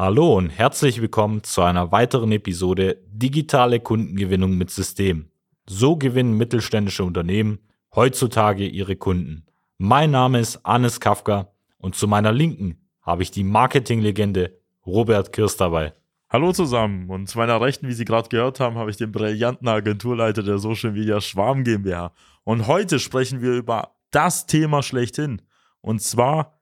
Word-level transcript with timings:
Hallo 0.00 0.36
und 0.36 0.50
herzlich 0.50 1.00
willkommen 1.00 1.42
zu 1.42 1.60
einer 1.60 1.90
weiteren 1.90 2.30
Episode 2.30 2.98
Digitale 3.08 3.80
Kundengewinnung 3.80 4.56
mit 4.56 4.70
System. 4.70 5.28
So 5.68 5.96
gewinnen 5.96 6.36
mittelständische 6.36 7.02
Unternehmen 7.02 7.58
heutzutage 7.96 8.64
ihre 8.68 8.94
Kunden. 8.94 9.44
Mein 9.76 10.12
Name 10.12 10.38
ist 10.38 10.64
Anis 10.64 11.00
Kafka 11.00 11.50
und 11.78 11.96
zu 11.96 12.06
meiner 12.06 12.30
Linken 12.30 12.88
habe 13.02 13.24
ich 13.24 13.32
die 13.32 13.42
Marketinglegende 13.42 14.60
Robert 14.86 15.32
Kirst 15.32 15.60
dabei. 15.60 15.94
Hallo 16.30 16.52
zusammen 16.52 17.10
und 17.10 17.28
zu 17.28 17.36
meiner 17.36 17.60
Rechten, 17.60 17.88
wie 17.88 17.92
Sie 17.92 18.04
gerade 18.04 18.28
gehört 18.28 18.60
haben, 18.60 18.78
habe 18.78 18.90
ich 18.92 18.98
den 18.98 19.10
brillanten 19.10 19.66
Agenturleiter 19.66 20.44
der 20.44 20.58
Social 20.58 20.92
Media 20.92 21.20
Schwarm 21.20 21.64
GmbH. 21.64 22.12
Und 22.44 22.68
heute 22.68 23.00
sprechen 23.00 23.42
wir 23.42 23.54
über 23.54 23.96
das 24.12 24.46
Thema 24.46 24.84
schlechthin. 24.84 25.42
Und 25.80 26.02
zwar, 26.02 26.57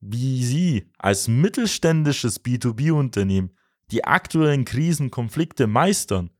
wie 0.00 0.44
Sie 0.44 0.90
als 0.98 1.28
mittelständisches 1.28 2.42
B2B-Unternehmen 2.42 3.50
die 3.90 4.04
aktuellen 4.04 4.64
Krisen, 4.64 5.10
Konflikte 5.10 5.66
meistern. 5.66 6.30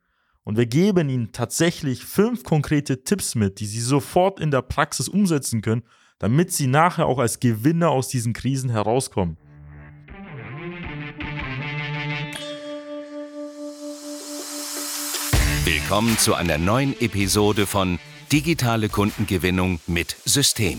Und 0.45 0.57
wir 0.57 0.67
geben 0.67 1.09
Ihnen 1.09 1.33
tatsächlich 1.33 2.05
fünf 2.05 2.43
konkrete 2.43 3.05
Tipps 3.05 3.35
mit, 3.35 3.61
die 3.61 3.67
Sie 3.67 3.81
sofort 3.81 4.41
in 4.41 4.51
der 4.51 4.63
Praxis 4.63 5.09
umsetzen 5.09 5.61
können, 5.61 5.83
damit 6.19 6.53
Sie 6.53 6.67
nachher 6.67 7.07
auch 7.07 7.19
als 7.19 7.41
Gewinner 7.41 7.91
aus 7.91 8.09
diesen 8.09 8.33
Krisen 8.33 8.71
herauskommen. 8.71 9.37
Willkommen 15.65 16.17
zu 16.19 16.35
einer 16.35 16.59
neuen 16.59 16.99
Episode 17.01 17.67
von 17.67 17.99
Digitale 18.33 18.89
Kundengewinnung 18.89 19.81
mit 19.87 20.17
System. 20.25 20.79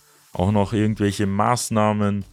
auch 0.33 0.51
noch 0.51 0.73
irgendwelche 0.73 1.25
Maßnahmen, 1.27 2.25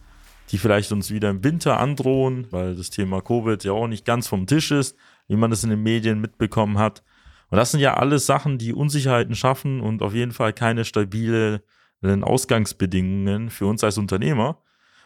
die 0.50 0.58
vielleicht 0.58 0.92
uns 0.92 1.10
wieder 1.10 1.30
im 1.30 1.44
Winter 1.44 1.78
androhen, 1.78 2.46
weil 2.50 2.74
das 2.74 2.90
Thema 2.90 3.20
Covid 3.20 3.62
ja 3.64 3.72
auch 3.72 3.86
nicht 3.86 4.04
ganz 4.04 4.28
vom 4.28 4.46
Tisch 4.46 4.70
ist, 4.70 4.96
wie 5.26 5.36
man 5.36 5.50
das 5.50 5.64
in 5.64 5.70
den 5.70 5.82
Medien 5.82 6.20
mitbekommen 6.20 6.78
hat. 6.78 7.02
Und 7.50 7.56
das 7.56 7.70
sind 7.70 7.80
ja 7.80 7.94
alles 7.94 8.26
Sachen, 8.26 8.58
die 8.58 8.72
Unsicherheiten 8.72 9.34
schaffen 9.34 9.80
und 9.80 10.02
auf 10.02 10.14
jeden 10.14 10.32
Fall 10.32 10.52
keine 10.52 10.84
stabilen 10.84 11.60
Ausgangsbedingungen 12.02 13.50
für 13.50 13.66
uns 13.66 13.82
als 13.82 13.98
Unternehmer. 13.98 14.62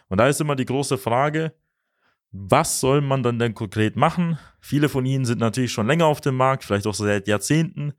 Und 0.09 0.17
da 0.19 0.27
ist 0.27 0.41
immer 0.41 0.55
die 0.55 0.65
große 0.65 0.97
Frage, 0.97 1.53
was 2.31 2.79
soll 2.79 3.01
man 3.01 3.23
dann 3.23 3.39
denn 3.39 3.53
konkret 3.53 3.95
machen? 3.95 4.37
Viele 4.59 4.89
von 4.89 5.05
ihnen 5.05 5.25
sind 5.25 5.39
natürlich 5.39 5.71
schon 5.71 5.87
länger 5.87 6.05
auf 6.05 6.21
dem 6.21 6.35
Markt, 6.35 6.63
vielleicht 6.63 6.87
auch 6.87 6.93
seit 6.93 7.27
Jahrzehnten. 7.27 7.93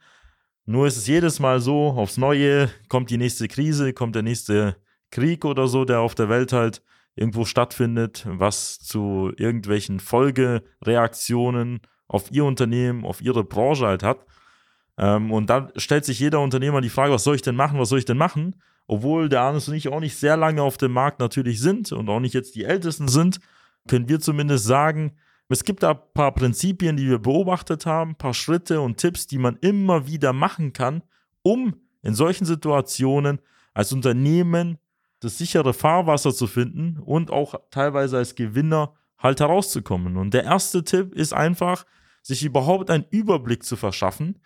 Nur 0.67 0.87
ist 0.87 0.97
es 0.97 1.07
jedes 1.07 1.41
Mal 1.41 1.61
so, 1.61 1.89
aufs 1.91 2.17
Neue 2.17 2.71
kommt 2.89 3.11
die 3.11 3.19
nächste 3.19 3.49
Krise, 3.49 3.93
kommt 3.93 4.15
der 4.15 4.23
nächste 4.23 4.77
Krieg 5.15 5.45
oder 5.45 5.69
so, 5.69 5.85
der 5.85 6.01
auf 6.01 6.15
der 6.15 6.29
Welt 6.29 6.53
halt 6.53 6.83
irgendwo 7.15 7.45
stattfindet, 7.45 8.27
was 8.29 8.81
zu 8.81 9.33
irgendwelchen 9.37 10.01
Folgereaktionen 10.01 11.81
auf 12.09 12.31
ihr 12.33 12.45
Unternehmen, 12.45 13.05
auf 13.05 13.23
ihre 13.23 13.45
Branche 13.45 13.87
halt 13.87 14.03
hat. 14.03 14.27
Ähm, 14.99 15.31
und 15.31 15.49
dann 15.49 15.71
stellt 15.77 16.05
sich 16.05 16.19
jeder 16.19 16.41
Unternehmer 16.41 16.81
die 16.81 16.89
Frage, 16.89 17.13
was 17.13 17.25
soll 17.25 17.37
ich 17.37 17.43
denn 17.43 17.55
machen, 17.55 17.79
was 17.79 17.89
soll 17.89 18.01
ich 18.01 18.05
denn 18.05 18.17
machen? 18.17 18.57
Obwohl 18.87 19.29
der 19.29 19.43
Arnes 19.43 19.69
und 19.69 19.75
ich 19.75 19.89
auch 19.89 20.01
nicht 20.01 20.17
sehr 20.17 20.37
lange 20.37 20.63
auf 20.63 20.77
dem 20.77 20.93
Markt 20.93 21.21
natürlich 21.21 21.61
sind 21.61 21.93
und 21.93 22.09
auch 22.09 22.21
nicht 22.21 22.35
jetzt 22.35 22.57
die 22.57 22.65
Ältesten 22.65 23.09
sind, 23.09 23.39
können 23.89 24.09
wir 24.09 24.19
zumindest 24.19 24.65
sagen, 24.65 25.13
es 25.49 25.63
gibt 25.63 25.85
da 25.85 25.93
ein 25.93 25.99
paar 26.13 26.33
Prinzipien, 26.33 26.97
die 26.97 27.09
wir 27.09 27.19
beobachtet 27.21 27.87
haben, 27.87 28.13
ein 28.13 28.19
paar 28.19 28.35
Schritte 28.35 28.81
und 28.81 28.97
Tipps, 28.97 29.29
die 29.29 29.39
man 29.39 29.57
immer 29.61 30.09
wieder 30.09 30.33
machen 30.33 30.73
kann, 30.73 31.03
um 31.43 31.77
in 32.03 32.15
solchen 32.15 32.45
Situationen 32.45 33.39
als 33.75 33.93
Unternehmen 33.93 34.79
das 35.25 35.39
sichere 35.39 35.73
Fahrwasser 35.73 36.35
zu 36.35 36.47
finden 36.47 36.99
und 36.99 37.31
auch 37.31 37.55
teilweise 37.71 38.19
als 38.19 38.35
Gewinner 38.35 38.95
halt 39.19 39.41
herauszukommen. 39.41 40.17
Und 40.17 40.35
der 40.35 40.45
erste 40.45 40.85
Tipp 40.85 41.15
ist 41.15 41.33
einfach, 41.33 41.85
sich 42.23 42.45
überhaupt 42.45 42.91
einen 42.91 43.07
Überblick 43.11 43.65
zu 43.65 43.77
verschaffen. 43.77 44.39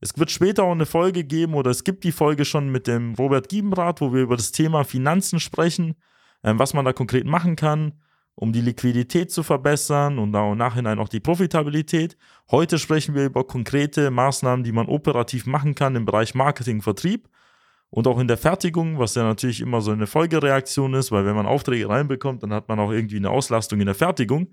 Es 0.00 0.18
wird 0.18 0.30
später 0.30 0.64
auch 0.64 0.72
eine 0.72 0.86
Folge 0.86 1.24
geben 1.24 1.54
oder 1.54 1.70
es 1.70 1.84
gibt 1.84 2.04
die 2.04 2.12
Folge 2.12 2.44
schon 2.44 2.70
mit 2.70 2.86
dem 2.86 3.14
Robert 3.14 3.48
Giebenrath, 3.48 4.00
wo 4.00 4.12
wir 4.12 4.22
über 4.22 4.36
das 4.36 4.52
Thema 4.52 4.84
Finanzen 4.84 5.40
sprechen, 5.40 5.94
ähm, 6.44 6.58
was 6.58 6.74
man 6.74 6.84
da 6.84 6.92
konkret 6.92 7.24
machen 7.24 7.56
kann, 7.56 7.94
um 8.34 8.52
die 8.52 8.60
Liquidität 8.60 9.30
zu 9.30 9.42
verbessern 9.42 10.18
und 10.18 10.34
auch 10.36 10.52
im 10.52 10.58
Nachhinein 10.58 10.98
auch 10.98 11.08
die 11.08 11.20
Profitabilität. 11.20 12.18
Heute 12.50 12.78
sprechen 12.78 13.14
wir 13.14 13.24
über 13.24 13.44
konkrete 13.44 14.10
Maßnahmen, 14.10 14.64
die 14.64 14.72
man 14.72 14.86
operativ 14.86 15.46
machen 15.46 15.74
kann 15.74 15.96
im 15.96 16.04
Bereich 16.04 16.34
Marketing, 16.34 16.82
Vertrieb 16.82 17.28
und 17.96 18.06
auch 18.06 18.18
in 18.18 18.28
der 18.28 18.36
Fertigung, 18.36 18.98
was 18.98 19.14
ja 19.14 19.22
natürlich 19.22 19.62
immer 19.62 19.80
so 19.80 19.90
eine 19.90 20.06
Folgereaktion 20.06 20.92
ist, 20.92 21.10
weil 21.12 21.24
wenn 21.24 21.34
man 21.34 21.46
Aufträge 21.46 21.88
reinbekommt, 21.88 22.42
dann 22.42 22.52
hat 22.52 22.68
man 22.68 22.78
auch 22.78 22.90
irgendwie 22.90 23.16
eine 23.16 23.30
Auslastung 23.30 23.80
in 23.80 23.86
der 23.86 23.94
Fertigung. 23.94 24.48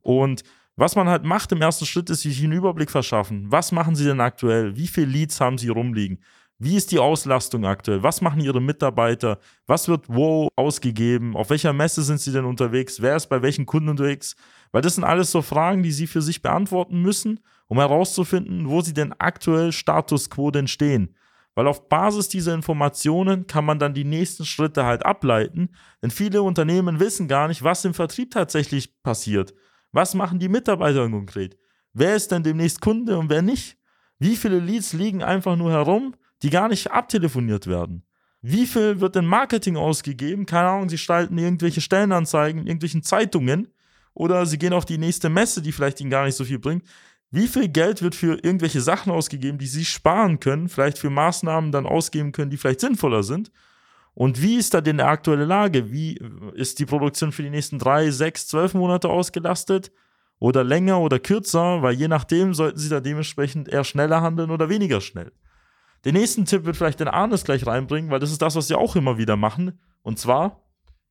Und 0.00 0.44
was 0.76 0.94
man 0.94 1.08
halt 1.08 1.24
macht 1.24 1.50
im 1.50 1.60
ersten 1.60 1.86
Schritt, 1.86 2.08
ist 2.08 2.20
sich 2.20 2.40
einen 2.44 2.52
Überblick 2.52 2.92
verschaffen. 2.92 3.50
Was 3.50 3.72
machen 3.72 3.96
Sie 3.96 4.04
denn 4.04 4.20
aktuell? 4.20 4.76
Wie 4.76 4.86
viele 4.86 5.08
Leads 5.08 5.40
haben 5.40 5.58
Sie 5.58 5.70
rumliegen? 5.70 6.20
Wie 6.60 6.76
ist 6.76 6.92
die 6.92 7.00
Auslastung 7.00 7.66
aktuell? 7.66 8.04
Was 8.04 8.20
machen 8.20 8.40
Ihre 8.40 8.62
Mitarbeiter? 8.62 9.40
Was 9.66 9.88
wird 9.88 10.04
wo 10.06 10.46
ausgegeben? 10.54 11.34
Auf 11.34 11.50
welcher 11.50 11.72
Messe 11.72 12.04
sind 12.04 12.20
Sie 12.20 12.30
denn 12.30 12.44
unterwegs? 12.44 13.02
Wer 13.02 13.16
ist 13.16 13.26
bei 13.26 13.42
welchen 13.42 13.66
Kunden 13.66 13.88
unterwegs? 13.88 14.36
Weil 14.70 14.82
das 14.82 14.94
sind 14.94 15.02
alles 15.02 15.32
so 15.32 15.42
Fragen, 15.42 15.82
die 15.82 15.90
Sie 15.90 16.06
für 16.06 16.22
sich 16.22 16.42
beantworten 16.42 17.02
müssen, 17.02 17.40
um 17.66 17.78
herauszufinden, 17.78 18.68
wo 18.68 18.82
Sie 18.82 18.94
denn 18.94 19.12
aktuell 19.18 19.72
Status 19.72 20.30
quo 20.30 20.52
denn 20.52 20.68
stehen. 20.68 21.16
Weil 21.54 21.68
auf 21.68 21.88
Basis 21.88 22.28
dieser 22.28 22.54
Informationen 22.54 23.46
kann 23.46 23.64
man 23.64 23.78
dann 23.78 23.94
die 23.94 24.04
nächsten 24.04 24.44
Schritte 24.44 24.84
halt 24.84 25.06
ableiten. 25.06 25.70
Denn 26.02 26.10
viele 26.10 26.42
Unternehmen 26.42 27.00
wissen 27.00 27.28
gar 27.28 27.48
nicht, 27.48 27.62
was 27.62 27.84
im 27.84 27.94
Vertrieb 27.94 28.32
tatsächlich 28.32 29.02
passiert. 29.02 29.54
Was 29.92 30.14
machen 30.14 30.38
die 30.38 30.48
Mitarbeiter 30.48 31.08
konkret? 31.08 31.56
Wer 31.92 32.16
ist 32.16 32.32
denn 32.32 32.42
demnächst 32.42 32.80
Kunde 32.80 33.18
und 33.18 33.30
wer 33.30 33.42
nicht? 33.42 33.78
Wie 34.18 34.36
viele 34.36 34.58
Leads 34.58 34.92
liegen 34.92 35.22
einfach 35.22 35.56
nur 35.56 35.70
herum? 35.70 36.14
die 36.44 36.50
gar 36.50 36.68
nicht 36.68 36.90
abtelefoniert 36.90 37.66
werden. 37.66 38.04
Wie 38.42 38.66
viel 38.66 39.00
wird 39.00 39.16
in 39.16 39.24
Marketing 39.24 39.76
ausgegeben? 39.76 40.44
Keine 40.44 40.68
Ahnung, 40.68 40.90
sie 40.90 40.98
schalten 40.98 41.38
irgendwelche 41.38 41.80
Stellenanzeigen 41.80 42.60
in 42.60 42.66
irgendwelchen 42.66 43.02
Zeitungen 43.02 43.68
oder 44.12 44.44
sie 44.44 44.58
gehen 44.58 44.74
auf 44.74 44.84
die 44.84 44.98
nächste 44.98 45.30
Messe, 45.30 45.62
die 45.62 45.72
vielleicht 45.72 46.02
ihnen 46.02 46.10
gar 46.10 46.26
nicht 46.26 46.36
so 46.36 46.44
viel 46.44 46.58
bringt. 46.58 46.84
Wie 47.34 47.48
viel 47.48 47.68
Geld 47.68 48.00
wird 48.00 48.14
für 48.14 48.34
irgendwelche 48.44 48.80
Sachen 48.80 49.10
ausgegeben, 49.10 49.58
die 49.58 49.66
sie 49.66 49.84
sparen 49.84 50.38
können, 50.38 50.68
vielleicht 50.68 50.98
für 50.98 51.10
Maßnahmen 51.10 51.72
dann 51.72 51.84
ausgeben 51.84 52.30
können, 52.30 52.50
die 52.50 52.56
vielleicht 52.56 52.78
sinnvoller 52.80 53.24
sind? 53.24 53.50
Und 54.14 54.40
wie 54.40 54.54
ist 54.54 54.72
da 54.72 54.80
denn 54.80 54.98
die 54.98 55.02
aktuelle 55.02 55.44
Lage? 55.44 55.90
Wie 55.90 56.16
ist 56.54 56.78
die 56.78 56.86
Produktion 56.86 57.32
für 57.32 57.42
die 57.42 57.50
nächsten 57.50 57.80
drei, 57.80 58.12
sechs, 58.12 58.46
zwölf 58.46 58.74
Monate 58.74 59.08
ausgelastet? 59.08 59.90
Oder 60.38 60.62
länger 60.62 61.00
oder 61.00 61.18
kürzer? 61.18 61.82
Weil 61.82 61.94
je 61.94 62.06
nachdem 62.06 62.54
sollten 62.54 62.78
sie 62.78 62.88
da 62.88 63.00
dementsprechend 63.00 63.68
eher 63.68 63.82
schneller 63.82 64.22
handeln 64.22 64.52
oder 64.52 64.68
weniger 64.68 65.00
schnell. 65.00 65.32
Den 66.04 66.14
nächsten 66.14 66.44
Tipp 66.44 66.64
wird 66.64 66.76
vielleicht 66.76 67.00
den 67.00 67.08
Arnes 67.08 67.42
gleich 67.42 67.66
reinbringen, 67.66 68.12
weil 68.12 68.20
das 68.20 68.30
ist 68.30 68.42
das, 68.42 68.54
was 68.54 68.68
wir 68.68 68.78
auch 68.78 68.94
immer 68.94 69.18
wieder 69.18 69.34
machen. 69.34 69.80
Und 70.02 70.20
zwar. 70.20 70.62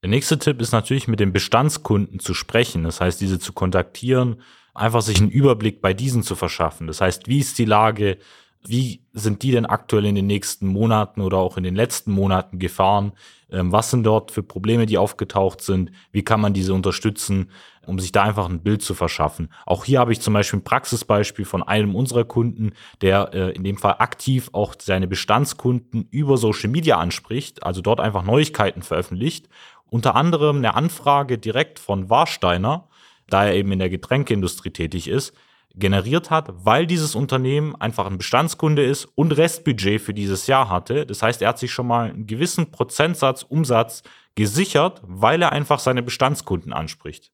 Der 0.04 0.10
nächste 0.10 0.40
Tipp 0.40 0.62
ist 0.62 0.72
natürlich 0.72 1.10
mit 1.10 1.20
den 1.20 1.34
Bestandskunden 1.34 2.20
zu 2.20 2.34
sprechen. 2.34 2.86
Das 2.86 3.02
heißt, 3.02 3.20
diese 3.20 3.40
zu 3.40 3.52
kontaktieren, 3.52 4.38
einfach 4.74 5.02
sich 5.02 5.20
einen 5.20 5.30
Überblick 5.30 5.82
bei 5.82 5.94
diesen 5.94 6.24
zu 6.24 6.36
verschaffen. 6.36 6.88
Das 6.88 7.02
heißt, 7.02 7.28
wie 7.28 7.40
ist 7.40 7.58
die 7.58 7.66
Lage? 7.66 8.18
Wie 8.66 9.02
sind 9.12 9.44
die 9.44 9.52
denn 9.52 9.66
aktuell 9.66 10.06
in 10.06 10.16
den 10.16 10.28
nächsten 10.28 10.68
Monaten 10.68 11.22
oder 11.22 11.38
auch 11.38 11.58
in 11.58 11.64
den 11.64 11.76
letzten 11.76 12.12
Monaten 12.12 12.60
gefahren? 12.60 13.12
Ähm, 13.52 13.72
was 13.72 13.92
sind 13.92 14.04
dort 14.04 14.32
für 14.32 14.44
Probleme, 14.44 14.86
die 14.86 14.98
aufgetaucht 14.98 15.62
sind? 15.62 15.92
Wie 16.12 16.24
kann 16.24 16.40
man 16.40 16.54
diese 16.54 16.74
unterstützen? 16.74 17.50
um 17.86 18.00
sich 18.00 18.12
da 18.12 18.24
einfach 18.24 18.50
ein 18.50 18.62
Bild 18.62 18.82
zu 18.82 18.94
verschaffen. 18.94 19.50
Auch 19.66 19.86
hier 19.86 20.00
habe 20.00 20.12
ich 20.12 20.22
zum 20.22 20.34
Beispiel 20.34 20.60
ein 20.60 20.64
Praxisbeispiel 20.64 21.46
von 21.46 21.64
einem 21.64 21.96
unserer 21.96 22.24
Kunden, 22.24 22.74
der 23.02 23.34
äh, 23.34 23.52
in 23.52 23.64
dem 23.64 23.78
Fall 23.78 23.96
aktiv 24.00 24.50
auch 24.54 24.76
seine 24.80 25.08
Bestandskunden 25.08 26.08
über 26.12 26.38
Social 26.38 26.70
Media 26.70 26.98
anspricht, 26.98 27.64
also 27.64 27.82
dort 27.82 28.00
einfach 28.00 28.24
Neuigkeiten 28.24 28.82
veröffentlicht. 28.82 29.50
Unter 29.90 30.16
anderem 30.16 30.58
eine 30.58 30.76
Anfrage 30.76 31.38
direkt 31.38 31.80
von 31.80 32.10
Warsteiner, 32.10 32.88
da 33.28 33.46
er 33.46 33.56
eben 33.56 33.72
in 33.72 33.80
der 33.80 33.90
Getränkeindustrie 33.90 34.72
tätig 34.72 35.08
ist, 35.08 35.34
generiert 35.76 36.30
hat, 36.30 36.50
weil 36.66 36.86
dieses 36.86 37.16
Unternehmen 37.16 37.76
einfach 37.76 38.06
ein 38.06 38.18
Bestandskunde 38.18 38.84
ist 38.84 39.06
und 39.16 39.32
Restbudget 39.32 40.02
für 40.02 40.14
dieses 40.14 40.46
Jahr 40.48 40.70
hatte. 40.70 41.06
Das 41.06 41.24
heißt, 41.24 41.42
er 41.42 41.50
hat 41.50 41.60
sich 41.60 41.72
schon 41.72 41.88
mal 41.88 42.10
einen 42.10 42.28
gewissen 42.28 42.72
Prozentsatz 42.72 43.44
Umsatz 43.44 44.04
gesichert, 44.36 45.02
weil 45.04 45.42
er 45.42 45.52
einfach 45.52 45.80
seine 45.80 46.04
Bestandskunden 46.04 46.74
anspricht. 46.74 47.32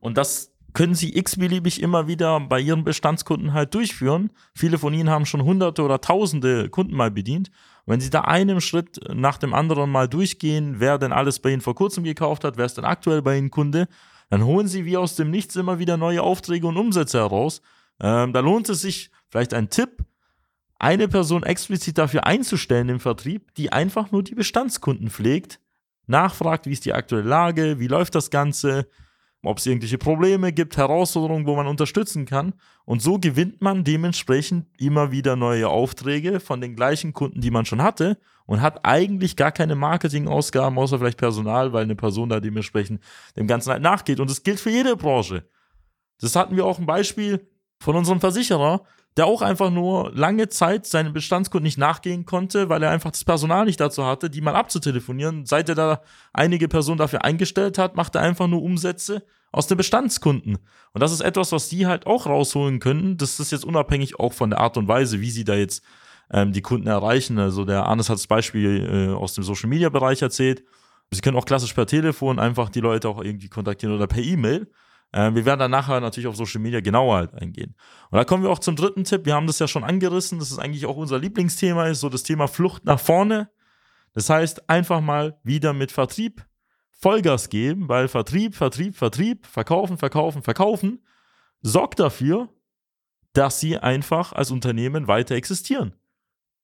Und 0.00 0.18
das 0.18 0.52
können 0.74 0.94
Sie 0.94 1.16
x-beliebig 1.16 1.82
immer 1.82 2.06
wieder 2.08 2.38
bei 2.40 2.60
Ihren 2.60 2.84
Bestandskunden 2.84 3.54
halt 3.54 3.74
durchführen. 3.74 4.30
Viele 4.54 4.78
von 4.78 4.92
Ihnen 4.92 5.08
haben 5.08 5.26
schon 5.26 5.42
hunderte 5.42 5.82
oder 5.82 6.00
tausende 6.00 6.68
Kunden 6.68 6.94
mal 6.94 7.10
bedient. 7.10 7.50
Wenn 7.86 8.00
Sie 8.00 8.10
da 8.10 8.20
einen 8.22 8.60
Schritt 8.60 9.00
nach 9.12 9.38
dem 9.38 9.54
anderen 9.54 9.90
mal 9.90 10.08
durchgehen, 10.08 10.74
wer 10.78 10.98
denn 10.98 11.12
alles 11.12 11.38
bei 11.38 11.50
Ihnen 11.50 11.62
vor 11.62 11.74
kurzem 11.74 12.04
gekauft 12.04 12.44
hat, 12.44 12.58
wer 12.58 12.66
ist 12.66 12.76
denn 12.76 12.84
aktuell 12.84 13.22
bei 13.22 13.38
Ihnen 13.38 13.50
Kunde, 13.50 13.88
dann 14.30 14.44
holen 14.44 14.68
Sie 14.68 14.84
wie 14.84 14.96
aus 14.96 15.16
dem 15.16 15.30
Nichts 15.30 15.56
immer 15.56 15.78
wieder 15.78 15.96
neue 15.96 16.22
Aufträge 16.22 16.66
und 16.66 16.76
Umsätze 16.76 17.18
heraus. 17.18 17.62
Ähm, 18.00 18.32
da 18.32 18.40
lohnt 18.40 18.68
es 18.68 18.82
sich, 18.82 19.10
vielleicht 19.28 19.54
ein 19.54 19.70
Tipp, 19.70 20.04
eine 20.78 21.08
Person 21.08 21.42
explizit 21.42 21.98
dafür 21.98 22.26
einzustellen 22.26 22.88
im 22.88 23.00
Vertrieb, 23.00 23.54
die 23.54 23.72
einfach 23.72 24.12
nur 24.12 24.22
die 24.22 24.34
Bestandskunden 24.34 25.10
pflegt, 25.10 25.60
nachfragt, 26.06 26.66
wie 26.66 26.72
ist 26.72 26.84
die 26.84 26.94
aktuelle 26.94 27.28
Lage, 27.28 27.80
wie 27.80 27.88
läuft 27.88 28.14
das 28.14 28.30
Ganze, 28.30 28.88
ob 29.42 29.58
es 29.58 29.66
irgendwelche 29.66 29.98
Probleme 29.98 30.52
gibt, 30.52 30.76
Herausforderungen, 30.76 31.46
wo 31.46 31.54
man 31.54 31.66
unterstützen 31.66 32.26
kann. 32.26 32.54
Und 32.84 33.02
so 33.02 33.18
gewinnt 33.18 33.60
man 33.60 33.84
dementsprechend 33.84 34.66
immer 34.78 35.12
wieder 35.12 35.36
neue 35.36 35.68
Aufträge 35.68 36.40
von 36.40 36.60
den 36.60 36.74
gleichen 36.74 37.12
Kunden, 37.12 37.40
die 37.40 37.50
man 37.50 37.64
schon 37.64 37.82
hatte 37.82 38.18
und 38.46 38.62
hat 38.62 38.84
eigentlich 38.84 39.36
gar 39.36 39.52
keine 39.52 39.74
Marketingausgaben, 39.74 40.78
außer 40.78 40.98
vielleicht 40.98 41.18
Personal, 41.18 41.72
weil 41.72 41.84
eine 41.84 41.96
Person 41.96 42.28
da 42.28 42.40
dementsprechend 42.40 43.02
dem 43.36 43.46
Ganzen 43.46 43.70
halt 43.70 43.82
nachgeht. 43.82 44.20
Und 44.20 44.30
das 44.30 44.42
gilt 44.42 44.58
für 44.58 44.70
jede 44.70 44.96
Branche. 44.96 45.44
Das 46.20 46.34
hatten 46.34 46.56
wir 46.56 46.64
auch 46.64 46.78
ein 46.78 46.86
Beispiel 46.86 47.46
von 47.78 47.94
unserem 47.94 48.20
Versicherer, 48.20 48.82
der 49.18 49.26
auch 49.26 49.42
einfach 49.42 49.70
nur 49.70 50.12
lange 50.14 50.48
Zeit 50.48 50.86
seinen 50.86 51.12
Bestandskunden 51.12 51.64
nicht 51.64 51.76
nachgehen 51.76 52.24
konnte, 52.24 52.68
weil 52.68 52.82
er 52.84 52.90
einfach 52.90 53.10
das 53.10 53.24
Personal 53.24 53.64
nicht 53.64 53.80
dazu 53.80 54.06
hatte, 54.06 54.30
die 54.30 54.40
mal 54.40 54.54
abzutelefonieren. 54.54 55.44
Seit 55.44 55.68
er 55.68 55.74
da 55.74 56.02
einige 56.32 56.68
Personen 56.68 56.98
dafür 56.98 57.24
eingestellt 57.24 57.78
hat, 57.78 57.96
macht 57.96 58.14
er 58.14 58.22
einfach 58.22 58.46
nur 58.46 58.62
Umsätze 58.62 59.24
aus 59.50 59.66
den 59.66 59.76
Bestandskunden. 59.76 60.58
Und 60.92 61.02
das 61.02 61.10
ist 61.10 61.20
etwas, 61.20 61.50
was 61.50 61.68
die 61.68 61.88
halt 61.88 62.06
auch 62.06 62.26
rausholen 62.26 62.78
können. 62.78 63.16
Das 63.16 63.40
ist 63.40 63.50
jetzt 63.50 63.64
unabhängig 63.64 64.20
auch 64.20 64.32
von 64.32 64.50
der 64.50 64.60
Art 64.60 64.76
und 64.76 64.86
Weise, 64.86 65.20
wie 65.20 65.30
sie 65.30 65.44
da 65.44 65.54
jetzt 65.54 65.82
ähm, 66.30 66.52
die 66.52 66.62
Kunden 66.62 66.86
erreichen. 66.86 67.40
Also 67.40 67.64
der 67.64 67.86
Arnes 67.86 68.08
hat 68.08 68.18
das 68.18 68.28
Beispiel 68.28 69.10
äh, 69.10 69.14
aus 69.14 69.34
dem 69.34 69.42
Social 69.42 69.68
Media 69.68 69.88
Bereich 69.88 70.22
erzählt. 70.22 70.62
Sie 71.10 71.22
können 71.22 71.36
auch 71.36 71.46
klassisch 71.46 71.72
per 71.72 71.86
Telefon 71.86 72.38
einfach 72.38 72.68
die 72.68 72.80
Leute 72.80 73.08
auch 73.08 73.20
irgendwie 73.20 73.48
kontaktieren 73.48 73.96
oder 73.96 74.06
per 74.06 74.22
E-Mail. 74.22 74.70
Äh, 75.12 75.34
wir 75.34 75.44
werden 75.44 75.60
dann 75.60 75.70
nachher 75.70 76.00
natürlich 76.00 76.26
auf 76.26 76.36
Social 76.36 76.60
Media 76.60 76.80
genauer 76.80 77.16
halt 77.16 77.34
eingehen. 77.34 77.74
Und 78.10 78.16
da 78.16 78.24
kommen 78.24 78.42
wir 78.42 78.50
auch 78.50 78.58
zum 78.58 78.76
dritten 78.76 79.04
Tipp. 79.04 79.26
Wir 79.26 79.34
haben 79.34 79.46
das 79.46 79.58
ja 79.58 79.68
schon 79.68 79.84
angerissen. 79.84 80.38
Das 80.38 80.50
ist 80.50 80.58
eigentlich 80.58 80.86
auch 80.86 80.96
unser 80.96 81.18
Lieblingsthema, 81.18 81.86
ist 81.86 82.00
so 82.00 82.08
das 82.08 82.22
Thema 82.22 82.48
Flucht 82.48 82.84
nach 82.84 83.00
vorne. 83.00 83.50
Das 84.14 84.30
heißt, 84.30 84.68
einfach 84.68 85.00
mal 85.00 85.38
wieder 85.42 85.72
mit 85.72 85.92
Vertrieb 85.92 86.44
Vollgas 86.90 87.48
geben, 87.48 87.88
weil 87.88 88.08
Vertrieb, 88.08 88.56
Vertrieb, 88.56 88.96
Vertrieb, 88.96 89.46
verkaufen, 89.46 89.98
verkaufen, 89.98 90.42
verkaufen, 90.42 91.04
sorgt 91.60 92.00
dafür, 92.00 92.48
dass 93.32 93.60
sie 93.60 93.78
einfach 93.78 94.32
als 94.32 94.50
Unternehmen 94.50 95.06
weiter 95.06 95.36
existieren. 95.36 95.94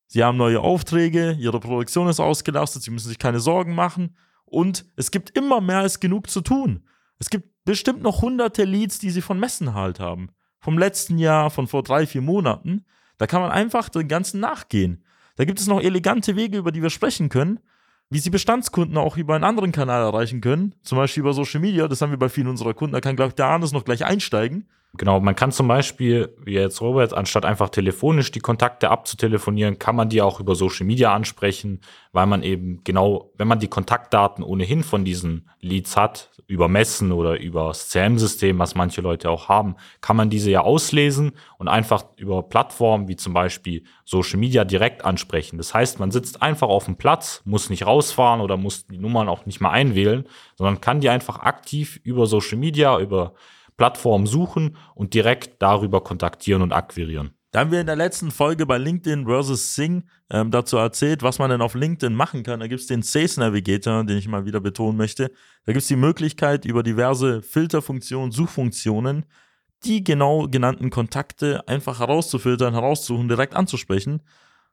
Sie 0.06 0.24
haben 0.24 0.36
neue 0.36 0.60
Aufträge, 0.60 1.36
ihre 1.38 1.60
Produktion 1.60 2.08
ist 2.08 2.18
ausgelastet, 2.18 2.82
sie 2.82 2.90
müssen 2.90 3.08
sich 3.08 3.18
keine 3.18 3.38
Sorgen 3.38 3.74
machen 3.76 4.16
und 4.44 4.86
es 4.96 5.12
gibt 5.12 5.30
immer 5.38 5.60
mehr 5.60 5.78
als 5.78 6.00
genug 6.00 6.28
zu 6.28 6.40
tun. 6.40 6.84
Es 7.18 7.30
gibt 7.30 7.48
bestimmt 7.64 8.02
noch 8.02 8.22
hunderte 8.22 8.64
Leads, 8.64 8.98
die 8.98 9.10
sie 9.10 9.22
von 9.22 9.38
Messen 9.38 9.74
halt 9.74 10.00
haben. 10.00 10.30
Vom 10.60 10.78
letzten 10.78 11.18
Jahr, 11.18 11.50
von 11.50 11.66
vor 11.66 11.82
drei, 11.82 12.06
vier 12.06 12.22
Monaten. 12.22 12.84
Da 13.18 13.26
kann 13.26 13.40
man 13.40 13.50
einfach 13.50 13.88
den 13.88 14.08
ganzen 14.08 14.40
nachgehen. 14.40 15.04
Da 15.36 15.44
gibt 15.44 15.60
es 15.60 15.66
noch 15.66 15.80
elegante 15.80 16.36
Wege, 16.36 16.58
über 16.58 16.72
die 16.72 16.82
wir 16.82 16.90
sprechen 16.90 17.28
können, 17.28 17.60
wie 18.10 18.18
sie 18.18 18.30
Bestandskunden 18.30 18.96
auch 18.96 19.16
über 19.16 19.34
einen 19.34 19.44
anderen 19.44 19.72
Kanal 19.72 20.02
erreichen 20.02 20.40
können. 20.40 20.74
Zum 20.82 20.98
Beispiel 20.98 21.22
über 21.22 21.34
Social 21.34 21.60
Media. 21.60 21.88
Das 21.88 22.00
haben 22.00 22.10
wir 22.10 22.18
bei 22.18 22.28
vielen 22.28 22.48
unserer 22.48 22.74
Kunden. 22.74 22.92
Da 22.92 23.00
kann, 23.00 23.16
glaube 23.16 23.30
ich, 23.30 23.34
der 23.34 23.46
Arnes 23.46 23.72
noch 23.72 23.84
gleich 23.84 24.04
einsteigen. 24.04 24.68
Genau, 24.96 25.18
man 25.18 25.34
kann 25.34 25.50
zum 25.50 25.66
Beispiel, 25.66 26.36
wie 26.44 26.52
jetzt 26.52 26.80
Robert, 26.80 27.14
anstatt 27.14 27.44
einfach 27.44 27.68
telefonisch 27.68 28.30
die 28.30 28.38
Kontakte 28.38 28.90
abzutelefonieren, 28.90 29.80
kann 29.80 29.96
man 29.96 30.08
die 30.08 30.22
auch 30.22 30.38
über 30.38 30.54
Social 30.54 30.86
Media 30.86 31.12
ansprechen, 31.12 31.80
weil 32.12 32.26
man 32.26 32.44
eben 32.44 32.84
genau, 32.84 33.32
wenn 33.36 33.48
man 33.48 33.58
die 33.58 33.66
Kontaktdaten 33.66 34.44
ohnehin 34.44 34.84
von 34.84 35.04
diesen 35.04 35.50
Leads 35.60 35.96
hat, 35.96 36.30
über 36.46 36.68
Messen 36.68 37.10
oder 37.10 37.40
über 37.40 37.68
das 37.68 37.88
CM-System, 37.88 38.60
was 38.60 38.76
manche 38.76 39.00
Leute 39.00 39.30
auch 39.30 39.48
haben, 39.48 39.74
kann 40.00 40.16
man 40.16 40.30
diese 40.30 40.52
ja 40.52 40.60
auslesen 40.60 41.32
und 41.58 41.66
einfach 41.66 42.04
über 42.16 42.44
Plattformen 42.44 43.08
wie 43.08 43.16
zum 43.16 43.32
Beispiel 43.32 43.82
Social 44.04 44.38
Media 44.38 44.64
direkt 44.64 45.04
ansprechen. 45.04 45.56
Das 45.56 45.74
heißt, 45.74 45.98
man 45.98 46.12
sitzt 46.12 46.40
einfach 46.40 46.68
auf 46.68 46.84
dem 46.84 46.96
Platz, 46.96 47.42
muss 47.44 47.68
nicht 47.68 47.84
rausfahren 47.84 48.40
oder 48.40 48.56
muss 48.56 48.86
die 48.86 48.98
Nummern 48.98 49.28
auch 49.28 49.44
nicht 49.44 49.60
mal 49.60 49.70
einwählen, 49.70 50.24
sondern 50.56 50.80
kann 50.80 51.00
die 51.00 51.08
einfach 51.08 51.40
aktiv 51.40 51.98
über 52.04 52.26
Social 52.26 52.58
Media, 52.58 53.00
über 53.00 53.34
Plattform 53.76 54.26
suchen 54.26 54.76
und 54.94 55.14
direkt 55.14 55.60
darüber 55.60 56.02
kontaktieren 56.02 56.62
und 56.62 56.72
akquirieren. 56.72 57.34
Da 57.54 57.60
haben 57.60 57.70
wir 57.70 57.80
in 57.80 57.86
der 57.86 57.94
letzten 57.94 58.32
Folge 58.32 58.66
bei 58.66 58.78
LinkedIn 58.78 59.26
versus 59.26 59.76
Sing 59.76 60.02
ähm, 60.28 60.50
dazu 60.50 60.76
erzählt, 60.76 61.22
was 61.22 61.38
man 61.38 61.50
denn 61.50 61.62
auf 61.62 61.76
LinkedIn 61.76 62.12
machen 62.12 62.42
kann. 62.42 62.58
Da 62.58 62.66
gibt 62.66 62.80
es 62.80 62.88
den 62.88 63.02
Sales 63.02 63.36
Navigator, 63.36 64.02
den 64.02 64.18
ich 64.18 64.26
mal 64.26 64.44
wieder 64.44 64.58
betonen 64.58 64.96
möchte. 64.96 65.30
Da 65.64 65.72
gibt 65.72 65.82
es 65.82 65.86
die 65.86 65.94
Möglichkeit, 65.94 66.64
über 66.64 66.82
diverse 66.82 67.42
Filterfunktionen, 67.42 68.32
Suchfunktionen, 68.32 69.24
die 69.84 70.02
genau 70.02 70.48
genannten 70.48 70.90
Kontakte 70.90 71.62
einfach 71.68 72.00
herauszufiltern, 72.00 72.74
herauszusuchen, 72.74 73.28
direkt 73.28 73.54
anzusprechen. 73.54 74.22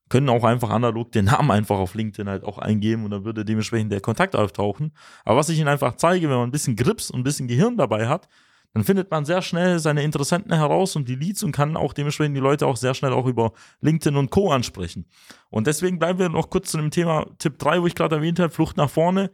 Können 0.09 0.29
auch 0.29 0.43
einfach 0.43 0.71
analog 0.71 1.11
den 1.11 1.25
Namen 1.25 1.51
einfach 1.51 1.77
auf 1.77 1.93
LinkedIn 1.93 2.27
halt 2.27 2.43
auch 2.43 2.57
eingeben 2.57 3.05
und 3.05 3.11
dann 3.11 3.25
würde 3.25 3.45
dementsprechend 3.45 3.91
der 3.91 4.01
Kontakt 4.01 4.35
auftauchen. 4.35 4.91
Aber 5.23 5.37
was 5.37 5.49
ich 5.49 5.59
Ihnen 5.59 5.67
einfach 5.67 5.97
zeige, 5.97 6.29
wenn 6.29 6.37
man 6.37 6.49
ein 6.49 6.51
bisschen 6.51 6.75
Grips 6.75 7.11
und 7.11 7.19
ein 7.19 7.23
bisschen 7.23 7.47
Gehirn 7.47 7.77
dabei 7.77 8.07
hat, 8.07 8.27
dann 8.73 8.83
findet 8.85 9.11
man 9.11 9.25
sehr 9.25 9.41
schnell 9.41 9.79
seine 9.79 10.03
Interessenten 10.03 10.53
heraus 10.53 10.95
und 10.95 11.09
die 11.09 11.15
Leads 11.15 11.43
und 11.43 11.51
kann 11.51 11.75
auch 11.75 11.91
dementsprechend 11.91 12.37
die 12.37 12.41
Leute 12.41 12.67
auch 12.67 12.77
sehr 12.77 12.93
schnell 12.93 13.11
auch 13.11 13.25
über 13.25 13.51
LinkedIn 13.81 14.15
und 14.15 14.31
Co. 14.31 14.51
ansprechen. 14.51 15.05
Und 15.49 15.67
deswegen 15.67 15.99
bleiben 15.99 16.19
wir 16.19 16.29
noch 16.29 16.49
kurz 16.49 16.71
zu 16.71 16.77
dem 16.77 16.89
Thema 16.89 17.25
Tipp 17.37 17.59
3, 17.59 17.81
wo 17.81 17.87
ich 17.87 17.95
gerade 17.95 18.15
erwähnt 18.15 18.39
habe, 18.39 18.49
Flucht 18.49 18.77
nach 18.77 18.89
vorne. 18.89 19.31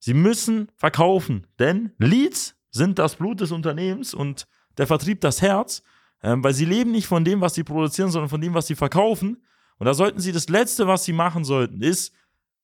Sie 0.00 0.14
müssen 0.14 0.68
verkaufen, 0.76 1.46
denn 1.60 1.92
Leads 1.98 2.56
sind 2.70 2.98
das 2.98 3.16
Blut 3.16 3.40
des 3.40 3.52
Unternehmens 3.52 4.14
und 4.14 4.48
der 4.78 4.88
Vertrieb 4.88 5.20
das 5.20 5.42
Herz, 5.42 5.82
ähm, 6.24 6.42
weil 6.42 6.54
sie 6.54 6.64
leben 6.64 6.90
nicht 6.90 7.06
von 7.06 7.24
dem, 7.24 7.40
was 7.40 7.54
sie 7.54 7.62
produzieren, 7.62 8.10
sondern 8.10 8.30
von 8.30 8.40
dem, 8.40 8.54
was 8.54 8.66
sie 8.66 8.74
verkaufen. 8.74 9.44
Und 9.78 9.86
da 9.86 9.94
sollten 9.94 10.18
sie 10.18 10.32
das 10.32 10.48
Letzte, 10.48 10.88
was 10.88 11.04
sie 11.04 11.12
machen 11.12 11.44
sollten, 11.44 11.82
ist, 11.82 12.12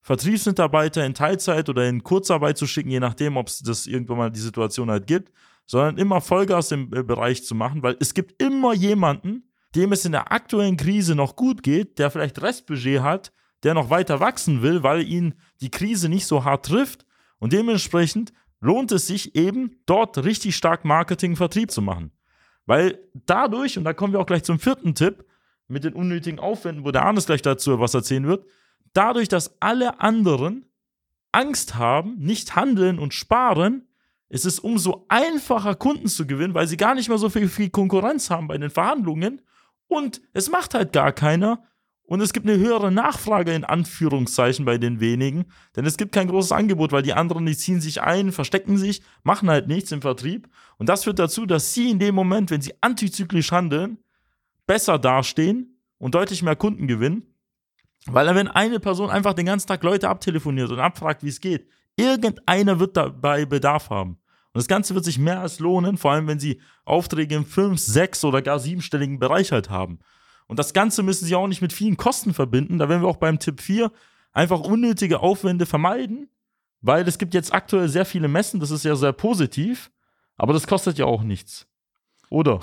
Vertriebsmitarbeiter 0.01 1.05
in 1.05 1.15
Teilzeit 1.15 1.69
oder 1.69 1.89
in 1.89 2.03
Kurzarbeit 2.03 2.57
zu 2.57 2.67
schicken, 2.67 2.91
je 2.91 3.01
nachdem, 3.01 3.37
ob 3.37 3.49
es 3.49 3.59
das 3.59 3.87
irgendwann 3.87 4.19
mal 4.19 4.31
die 4.31 4.41
Situation 4.41 4.91
halt 4.91 5.07
gibt, 5.07 5.33
sondern 5.69 5.99
immer 5.99 6.21
Vollgas 6.21 6.73
im 6.73 6.93
äh, 6.93 7.05
Bereich 7.05 7.45
zu 7.45 7.55
machen, 7.55 7.83
weil 7.85 7.97
es 8.01 8.15
gibt 8.15 8.43
immer 8.43 8.75
jemanden, 8.75 9.45
dem 9.77 9.93
es 9.93 10.05
in 10.05 10.13
der 10.13 10.33
aktuellen 10.33 10.77
Krise 10.77 11.15
noch 11.15 11.37
gut 11.37 11.63
geht, 11.63 11.99
der 11.99 12.11
vielleicht 12.11 12.43
Restbudget 12.43 13.03
hat, 13.03 13.33
der 13.63 13.75
noch 13.75 13.91
weiter 13.91 14.19
wachsen 14.19 14.63
will, 14.63 14.83
weil 14.83 15.07
ihn 15.07 15.35
die 15.61 15.71
Krise 15.71 16.09
nicht 16.09 16.27
so 16.27 16.45
hart 16.45 16.67
trifft 16.67 17.05
und 17.39 17.53
dementsprechend 17.53 18.33
lohnt 18.61 18.91
es 18.91 19.07
sich 19.07 19.37
eben 19.37 19.77
dort 19.87 20.25
richtig 20.25 20.57
stark 20.57 20.85
Marketing, 20.85 21.37
Vertrieb 21.37 21.71
zu 21.71 21.83
machen. 21.83 22.13
Weil 22.67 22.99
dadurch, 23.15 23.79
und 23.79 23.85
da 23.85 23.93
kommen 23.93 24.13
wir 24.13 24.21
auch 24.21 24.27
gleich 24.27 24.43
zum 24.43 24.59
vierten 24.59 24.95
Tipp, 24.95 25.25
mit 25.69 25.85
den 25.85 25.93
unnötigen 25.93 26.39
Aufwänden, 26.39 26.85
wo 26.85 26.91
der 26.91 27.05
Arnes 27.05 27.27
gleich 27.27 27.43
dazu 27.43 27.79
was 27.79 27.93
erzählen 27.93 28.27
wird, 28.27 28.47
dadurch, 28.95 29.29
dass 29.29 29.61
alle 29.61 30.01
anderen 30.01 30.65
Angst 31.31 31.75
haben, 31.75 32.17
nicht 32.19 32.57
handeln 32.57 32.99
und 32.99 33.13
sparen, 33.13 33.88
ist 34.29 34.45
es 34.45 34.59
umso 34.59 35.07
einfacher, 35.09 35.75
Kunden 35.75 36.07
zu 36.07 36.27
gewinnen, 36.27 36.55
weil 36.55 36.67
sie 36.67 36.77
gar 36.77 36.95
nicht 36.95 37.09
mehr 37.09 37.19
so 37.19 37.31
viel, 37.31 37.49
viel 37.49 37.71
Konkurrenz 37.71 38.31
haben 38.31 38.49
bei 38.49 38.59
den 38.59 38.71
Verhandlungen. 38.71 39.41
Und 39.87 40.21
es 40.35 40.51
macht 40.51 40.75
halt 40.75 40.93
gar 40.93 41.13
keiner. 41.13 41.65
Und 42.03 42.21
es 42.23 42.33
gibt 42.33 42.47
eine 42.47 42.59
höhere 42.59 42.91
Nachfrage 42.91 43.55
in 43.55 43.65
Anführungszeichen 43.65 44.65
bei 44.65 44.79
den 44.79 45.01
wenigen. 45.01 45.47
Denn 45.77 45.85
es 45.85 45.97
gibt 45.97 46.13
kein 46.13 46.29
großes 46.29 46.53
Angebot, 46.53 46.93
weil 46.93 47.03
die 47.03 47.13
anderen, 47.13 47.45
die 47.45 47.57
ziehen 47.57 47.81
sich 47.81 48.01
ein, 48.03 48.33
verstecken 48.33 48.79
sich, 48.79 49.03
machen 49.25 49.51
halt 49.51 49.69
nichts 49.69 49.93
im 49.93 50.01
Vertrieb. 50.01 50.49
Und 50.79 50.89
das 50.89 51.05
führt 51.05 51.19
dazu, 51.19 51.45
dass 51.45 51.75
sie 51.75 51.91
in 51.91 51.99
dem 51.99 52.15
Moment, 52.15 52.51
wenn 52.51 52.63
sie 52.63 52.75
antizyklisch 52.81 53.53
handeln, 53.53 53.99
besser 54.67 54.99
dastehen 54.99 55.81
und 55.99 56.15
deutlich 56.15 56.43
mehr 56.43 56.57
Kunden 56.57 56.87
gewinnen. 56.87 57.35
Weil 58.07 58.35
wenn 58.35 58.49
eine 58.49 58.81
Person 58.81 59.11
einfach 59.11 59.35
den 59.35 59.47
ganzen 59.47 59.69
Tag 59.69 59.83
Leute 59.83 60.09
abtelefoniert 60.09 60.71
und 60.71 60.81
abfragt, 60.81 61.23
wie 61.23 61.29
es 61.29 61.41
geht, 61.41 61.69
Irgendeiner 61.99 62.81
wird 62.81 62.97
dabei 62.97 63.45
Bedarf 63.45 63.91
haben. 63.91 64.19
Und 64.53 64.61
das 64.61 64.69
Ganze 64.69 64.95
wird 64.95 65.05
sich 65.05 65.19
mehr 65.19 65.41
als 65.41 65.59
lohnen, 65.59 65.99
vor 65.99 66.13
allem 66.13 66.27
wenn 66.27 66.41
Sie 66.41 66.61
Aufträge 66.85 67.35
im 67.35 67.45
5, 67.45 67.79
6 67.79 68.25
oder 68.25 68.41
gar 68.41 68.59
siebenstelligen 68.59 69.19
Bereich 69.19 69.53
halt 69.53 69.69
haben. 69.69 69.99
Und 70.47 70.59
das 70.59 70.73
Ganze 70.73 71.03
müssen 71.03 71.27
Sie 71.27 71.35
auch 71.35 71.49
nicht 71.49 71.61
mit 71.61 71.73
vielen 71.73 71.97
Kosten 71.97 72.33
verbinden. 72.33 72.79
Da 72.79 72.89
werden 72.89 73.03
wir 73.03 73.09
auch 73.09 73.17
beim 73.17 73.39
Tipp 73.39 73.61
4 73.61 73.93
einfach 74.33 74.61
unnötige 74.61 75.21
Aufwände 75.21 75.67
vermeiden, 75.67 76.31
weil 76.81 77.07
es 77.07 77.19
gibt 77.19 77.35
jetzt 77.35 77.53
aktuell 77.53 77.89
sehr 77.89 78.05
viele 78.05 78.29
Messen, 78.29 78.61
das 78.61 78.71
ist 78.71 78.85
ja 78.85 78.95
sehr 78.95 79.13
positiv, 79.13 79.91
aber 80.37 80.53
das 80.53 80.67
kostet 80.67 80.99
ja 80.99 81.07
auch 81.07 81.23
nichts. 81.23 81.67
Oder? 82.31 82.61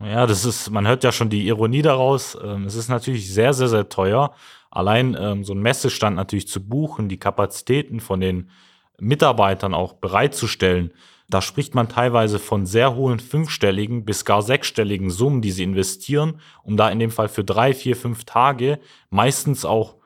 Ja, 0.00 0.26
das 0.26 0.44
ist, 0.44 0.70
man 0.70 0.86
hört 0.86 1.04
ja 1.04 1.12
schon 1.12 1.30
die 1.30 1.46
Ironie 1.46 1.80
daraus. 1.80 2.36
Ähm, 2.42 2.64
es 2.64 2.74
ist 2.74 2.88
natürlich 2.88 3.32
sehr, 3.32 3.54
sehr, 3.54 3.68
sehr 3.68 3.88
teuer. 3.88 4.34
Allein 4.74 5.16
ähm, 5.18 5.44
so 5.44 5.54
ein 5.54 5.60
Messestand 5.60 6.16
natürlich 6.16 6.48
zu 6.48 6.66
buchen, 6.66 7.08
die 7.08 7.18
Kapazitäten 7.18 8.00
von 8.00 8.20
den 8.20 8.50
Mitarbeitern 8.98 9.72
auch 9.72 9.94
bereitzustellen. 9.94 10.92
Da 11.28 11.40
spricht 11.40 11.74
man 11.74 11.88
teilweise 11.88 12.38
von 12.38 12.66
sehr 12.66 12.94
hohen 12.94 13.20
fünfstelligen 13.20 14.04
bis 14.04 14.24
gar 14.24 14.42
sechsstelligen 14.42 15.10
Summen, 15.10 15.40
die 15.40 15.52
sie 15.52 15.62
investieren, 15.62 16.40
um 16.64 16.76
da 16.76 16.90
in 16.90 16.98
dem 16.98 17.10
Fall 17.10 17.28
für 17.28 17.44
drei, 17.44 17.72
vier, 17.72 17.96
fünf 17.96 18.24
Tage 18.24 18.80
meistens 19.10 19.64
auch 19.64 19.96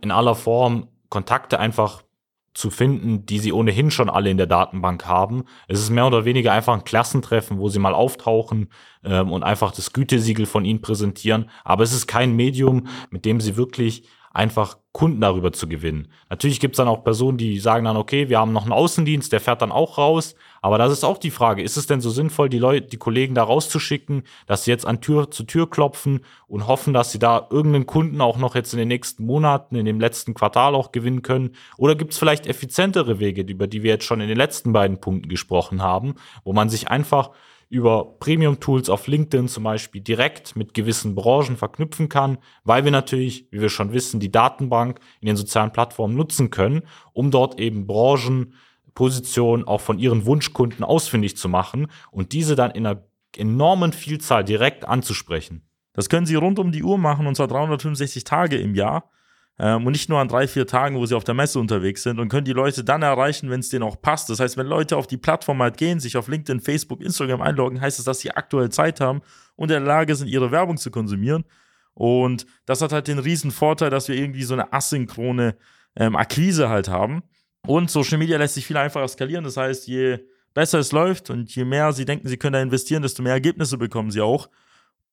in 0.00 0.10
aller 0.10 0.34
Form 0.34 0.88
Kontakte 1.10 1.60
einfach 1.60 2.02
zu 2.52 2.70
finden, 2.70 3.26
die 3.26 3.38
sie 3.38 3.52
ohnehin 3.52 3.90
schon 3.90 4.10
alle 4.10 4.30
in 4.30 4.36
der 4.36 4.46
Datenbank 4.46 5.06
haben. 5.06 5.44
Es 5.68 5.80
ist 5.80 5.90
mehr 5.90 6.06
oder 6.06 6.24
weniger 6.24 6.52
einfach 6.52 6.74
ein 6.74 6.84
Klassentreffen, 6.84 7.58
wo 7.58 7.68
sie 7.68 7.78
mal 7.78 7.94
auftauchen 7.94 8.70
ähm, 9.04 9.30
und 9.30 9.42
einfach 9.42 9.72
das 9.72 9.92
Gütesiegel 9.92 10.46
von 10.46 10.64
ihnen 10.64 10.80
präsentieren. 10.80 11.48
Aber 11.64 11.84
es 11.84 11.92
ist 11.92 12.06
kein 12.06 12.34
Medium, 12.34 12.88
mit 13.10 13.24
dem 13.24 13.40
sie 13.40 13.56
wirklich 13.56 14.04
einfach 14.32 14.78
Kunden 14.92 15.20
darüber 15.20 15.52
zu 15.52 15.68
gewinnen. 15.68 16.08
Natürlich 16.28 16.60
gibt 16.60 16.74
es 16.74 16.78
dann 16.78 16.88
auch 16.88 17.04
Personen, 17.04 17.38
die 17.38 17.58
sagen 17.58 17.84
dann, 17.84 17.96
okay, 17.96 18.28
wir 18.28 18.38
haben 18.38 18.52
noch 18.52 18.62
einen 18.62 18.72
Außendienst, 18.72 19.32
der 19.32 19.40
fährt 19.40 19.62
dann 19.62 19.72
auch 19.72 19.98
raus. 19.98 20.34
Aber 20.62 20.78
das 20.78 20.92
ist 20.92 21.04
auch 21.04 21.18
die 21.18 21.30
Frage, 21.30 21.62
ist 21.62 21.76
es 21.76 21.86
denn 21.86 22.00
so 22.00 22.10
sinnvoll, 22.10 22.48
die 22.48 22.58
Leute, 22.58 22.86
die 22.86 22.96
Kollegen 22.96 23.34
da 23.34 23.42
rauszuschicken, 23.42 24.24
dass 24.46 24.64
sie 24.64 24.70
jetzt 24.70 24.86
an 24.86 25.00
Tür 25.00 25.30
zu 25.30 25.44
Tür 25.44 25.68
klopfen 25.68 26.20
und 26.46 26.66
hoffen, 26.66 26.92
dass 26.92 27.12
sie 27.12 27.18
da 27.18 27.46
irgendeinen 27.50 27.86
Kunden 27.86 28.20
auch 28.20 28.36
noch 28.36 28.54
jetzt 28.54 28.72
in 28.72 28.78
den 28.78 28.88
nächsten 28.88 29.24
Monaten, 29.24 29.76
in 29.76 29.86
dem 29.86 30.00
letzten 30.00 30.34
Quartal 30.34 30.74
auch 30.74 30.92
gewinnen 30.92 31.22
können? 31.22 31.52
Oder 31.76 31.94
gibt 31.94 32.12
es 32.12 32.18
vielleicht 32.18 32.46
effizientere 32.46 33.18
Wege, 33.18 33.42
über 33.42 33.66
die 33.66 33.82
wir 33.82 33.90
jetzt 33.90 34.04
schon 34.04 34.20
in 34.20 34.28
den 34.28 34.36
letzten 34.36 34.72
beiden 34.72 35.00
Punkten 35.00 35.28
gesprochen 35.28 35.82
haben, 35.82 36.14
wo 36.44 36.52
man 36.52 36.68
sich 36.68 36.88
einfach 36.88 37.30
über 37.70 38.16
Premium-Tools 38.18 38.90
auf 38.90 39.06
LinkedIn 39.06 39.46
zum 39.46 39.62
Beispiel 39.62 40.00
direkt 40.00 40.56
mit 40.56 40.74
gewissen 40.74 41.14
Branchen 41.14 41.56
verknüpfen 41.56 42.08
kann, 42.08 42.38
weil 42.64 42.84
wir 42.84 42.90
natürlich, 42.90 43.46
wie 43.52 43.60
wir 43.60 43.68
schon 43.68 43.92
wissen, 43.92 44.18
die 44.18 44.32
Datenbank 44.32 44.98
in 45.20 45.26
den 45.26 45.36
sozialen 45.36 45.72
Plattformen 45.72 46.16
nutzen 46.16 46.50
können, 46.50 46.82
um 47.12 47.30
dort 47.30 47.60
eben 47.60 47.86
Branchenpositionen 48.94 49.66
auch 49.66 49.80
von 49.80 49.98
ihren 49.98 50.26
Wunschkunden 50.26 50.84
ausfindig 50.84 51.36
zu 51.36 51.48
machen 51.48 51.88
und 52.10 52.32
diese 52.32 52.56
dann 52.56 52.70
in 52.70 52.86
einer 52.86 53.04
enormen 53.36 53.92
Vielzahl 53.92 54.44
direkt 54.44 54.86
anzusprechen. 54.86 55.62
Das 55.92 56.08
können 56.08 56.26
Sie 56.26 56.34
rund 56.34 56.58
um 56.58 56.72
die 56.72 56.82
Uhr 56.82 56.98
machen, 56.98 57.26
und 57.26 57.34
zwar 57.34 57.48
365 57.48 58.24
Tage 58.24 58.56
im 58.56 58.74
Jahr. 58.74 59.10
Ähm, 59.58 59.86
und 59.86 59.92
nicht 59.92 60.08
nur 60.08 60.18
an 60.18 60.28
drei, 60.28 60.48
vier 60.48 60.66
Tagen, 60.66 60.96
wo 60.96 61.04
sie 61.04 61.14
auf 61.14 61.24
der 61.24 61.34
Messe 61.34 61.58
unterwegs 61.58 62.02
sind 62.02 62.18
und 62.18 62.28
können 62.28 62.44
die 62.46 62.52
Leute 62.52 62.82
dann 62.82 63.02
erreichen, 63.02 63.50
wenn 63.50 63.60
es 63.60 63.68
denen 63.68 63.82
auch 63.82 64.00
passt. 64.00 64.30
Das 64.30 64.40
heißt, 64.40 64.56
wenn 64.56 64.66
Leute 64.66 64.96
auf 64.96 65.06
die 65.06 65.18
Plattform 65.18 65.60
halt 65.60 65.76
gehen, 65.76 66.00
sich 66.00 66.16
auf 66.16 66.28
LinkedIn, 66.28 66.60
Facebook, 66.60 67.02
Instagram 67.02 67.42
einloggen, 67.42 67.80
heißt 67.80 67.98
es, 67.98 68.04
dass 68.06 68.20
sie 68.20 68.30
aktuell 68.30 68.70
Zeit 68.70 69.00
haben 69.00 69.20
und 69.56 69.70
in 69.70 69.80
der 69.84 69.86
Lage 69.86 70.14
sind, 70.14 70.28
ihre 70.28 70.50
Werbung 70.50 70.78
zu 70.78 70.90
konsumieren. 70.90 71.44
Und 71.92 72.46
das 72.64 72.80
hat 72.80 72.92
halt 72.92 73.08
den 73.08 73.18
riesen 73.18 73.50
Vorteil, 73.50 73.90
dass 73.90 74.08
wir 74.08 74.16
irgendwie 74.16 74.44
so 74.44 74.54
eine 74.54 74.72
asynchrone 74.72 75.56
ähm, 75.96 76.16
Akquise 76.16 76.70
halt 76.70 76.88
haben. 76.88 77.22
Und 77.66 77.90
Social 77.90 78.18
Media 78.18 78.38
lässt 78.38 78.54
sich 78.54 78.66
viel 78.66 78.76
einfacher 78.76 79.08
skalieren. 79.08 79.44
Das 79.44 79.56
heißt, 79.56 79.86
je 79.86 80.20
besser 80.54 80.78
es 80.78 80.92
läuft 80.92 81.30
und 81.30 81.54
je 81.54 81.64
mehr 81.64 81.92
sie 81.92 82.04
denken, 82.04 82.28
sie 82.28 82.36
können 82.36 82.54
da 82.54 82.62
investieren, 82.62 83.02
desto 83.02 83.22
mehr 83.22 83.32
Ergebnisse 83.32 83.78
bekommen 83.78 84.10
sie 84.10 84.20
auch. 84.20 84.48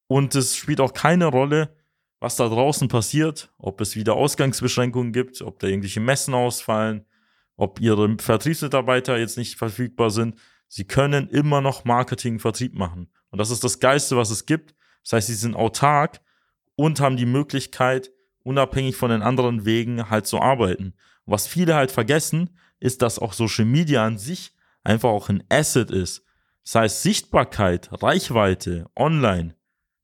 Und 0.08 0.36
es 0.36 0.56
spielt 0.56 0.80
auch 0.80 0.94
keine 0.94 1.26
Rolle, 1.26 1.76
was 2.20 2.36
da 2.36 2.48
draußen 2.48 2.88
passiert, 2.88 3.52
ob 3.58 3.82
es 3.82 3.96
wieder 3.96 4.16
Ausgangsbeschränkungen 4.16 5.14
gibt, 5.14 5.42
ob 5.42 5.60
da 5.60 5.68
irgendwelche 5.68 6.00
Messen 6.00 6.34
ausfallen, 6.34 7.06
ob 7.58 7.80
ihre 7.80 8.18
Vertriebsmitarbeiter 8.18 9.18
jetzt 9.18 9.38
nicht 9.38 9.58
verfügbar 9.58 10.10
sind. 10.10 10.36
Sie 10.68 10.86
können 10.86 11.30
immer 11.30 11.62
noch 11.62 11.86
Marketing, 11.86 12.40
Vertrieb 12.40 12.74
machen. 12.76 13.10
Und 13.30 13.40
das 13.40 13.52
ist 13.52 13.64
das 13.64 13.80
Geiste, 13.80 14.18
was 14.18 14.32
es 14.32 14.46
gibt. 14.46 14.74
Das 15.04 15.14
heißt, 15.14 15.28
sie 15.28 15.36
sind 15.36 15.56
autark 15.56 16.22
und 16.76 17.00
haben 17.00 17.18
die 17.18 17.26
Möglichkeit, 17.26 18.12
unabhängig 18.44 18.96
von 18.96 19.12
den 19.12 19.22
anderen 19.22 19.66
Wegen 19.66 20.10
halt 20.10 20.26
zu 20.28 20.40
arbeiten. 20.40 20.94
Was 21.28 21.46
viele 21.46 21.76
halt 21.76 21.92
vergessen, 21.92 22.50
ist, 22.80 23.02
dass 23.02 23.20
auch 23.20 23.34
Social 23.34 23.66
Media 23.66 24.06
an 24.06 24.18
sich 24.18 24.54
einfach 24.84 25.10
auch 25.10 25.30
ein 25.30 25.44
Asset 25.50 25.92
ist. 25.92 26.24
Das 26.64 26.76
heißt, 26.76 27.04
Sichtbarkeit, 27.04 27.90
Reichweite, 28.02 28.90
online 28.96 29.56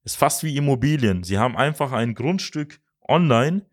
ist 0.03 0.18
fast 0.18 0.44
wie 0.44 0.58
Immobilien. 0.58 1.24
Sie 1.24 1.39
haben 1.39 1.56
einfach 1.56 1.92
ein 1.94 2.13
Grundstück 2.13 2.80
online, 3.08 3.65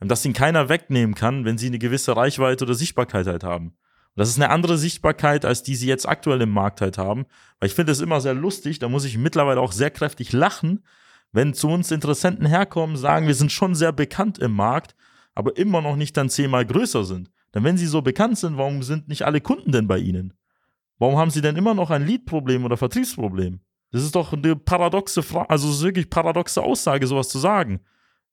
das 0.00 0.24
ihnen 0.24 0.34
keiner 0.34 0.68
wegnehmen 0.68 1.14
kann, 1.14 1.44
wenn 1.44 1.58
sie 1.58 1.66
eine 1.66 1.78
gewisse 1.78 2.14
Reichweite 2.14 2.64
oder 2.64 2.74
Sichtbarkeit 2.74 3.26
halt 3.26 3.42
haben. 3.42 3.68
Und 3.68 4.16
das 4.16 4.28
ist 4.28 4.36
eine 4.36 4.50
andere 4.50 4.78
Sichtbarkeit, 4.78 5.44
als 5.44 5.62
die 5.62 5.76
sie 5.76 5.88
jetzt 5.88 6.08
aktuell 6.08 6.42
im 6.42 6.50
Markt 6.50 6.80
halt 6.80 6.98
haben. 6.98 7.26
Weil 7.58 7.68
ich 7.68 7.74
finde 7.74 7.92
es 7.92 8.00
immer 8.00 8.20
sehr 8.20 8.34
lustig, 8.34 8.78
da 8.78 8.88
muss 8.88 9.04
ich 9.04 9.16
mittlerweile 9.16 9.60
auch 9.60 9.72
sehr 9.72 9.90
kräftig 9.90 10.32
lachen, 10.32 10.84
wenn 11.32 11.54
zu 11.54 11.68
uns 11.68 11.90
Interessenten 11.90 12.46
herkommen, 12.46 12.96
sagen, 12.96 13.26
wir 13.26 13.34
sind 13.34 13.52
schon 13.52 13.74
sehr 13.74 13.92
bekannt 13.92 14.38
im 14.38 14.52
Markt, 14.52 14.94
aber 15.38 15.56
immer 15.56 15.80
noch 15.80 15.94
nicht 15.94 16.16
dann 16.16 16.28
zehnmal 16.28 16.66
größer 16.66 17.04
sind. 17.04 17.30
Denn 17.54 17.62
wenn 17.62 17.76
sie 17.76 17.86
so 17.86 18.02
bekannt 18.02 18.36
sind, 18.36 18.58
warum 18.58 18.82
sind 18.82 19.06
nicht 19.06 19.22
alle 19.22 19.40
Kunden 19.40 19.70
denn 19.70 19.86
bei 19.86 19.98
ihnen? 19.98 20.32
Warum 20.98 21.16
haben 21.16 21.30
sie 21.30 21.40
denn 21.40 21.54
immer 21.54 21.74
noch 21.74 21.92
ein 21.92 22.04
Lead-Problem 22.04 22.64
oder 22.64 22.76
Vertriebsproblem? 22.76 23.60
Das 23.92 24.02
ist 24.02 24.16
doch 24.16 24.32
eine 24.32 24.56
paradoxe 24.56 25.22
Frage, 25.22 25.48
also 25.48 25.80
wirklich 25.80 26.10
paradoxe 26.10 26.60
Aussage, 26.60 27.06
sowas 27.06 27.28
zu 27.28 27.38
sagen. 27.38 27.78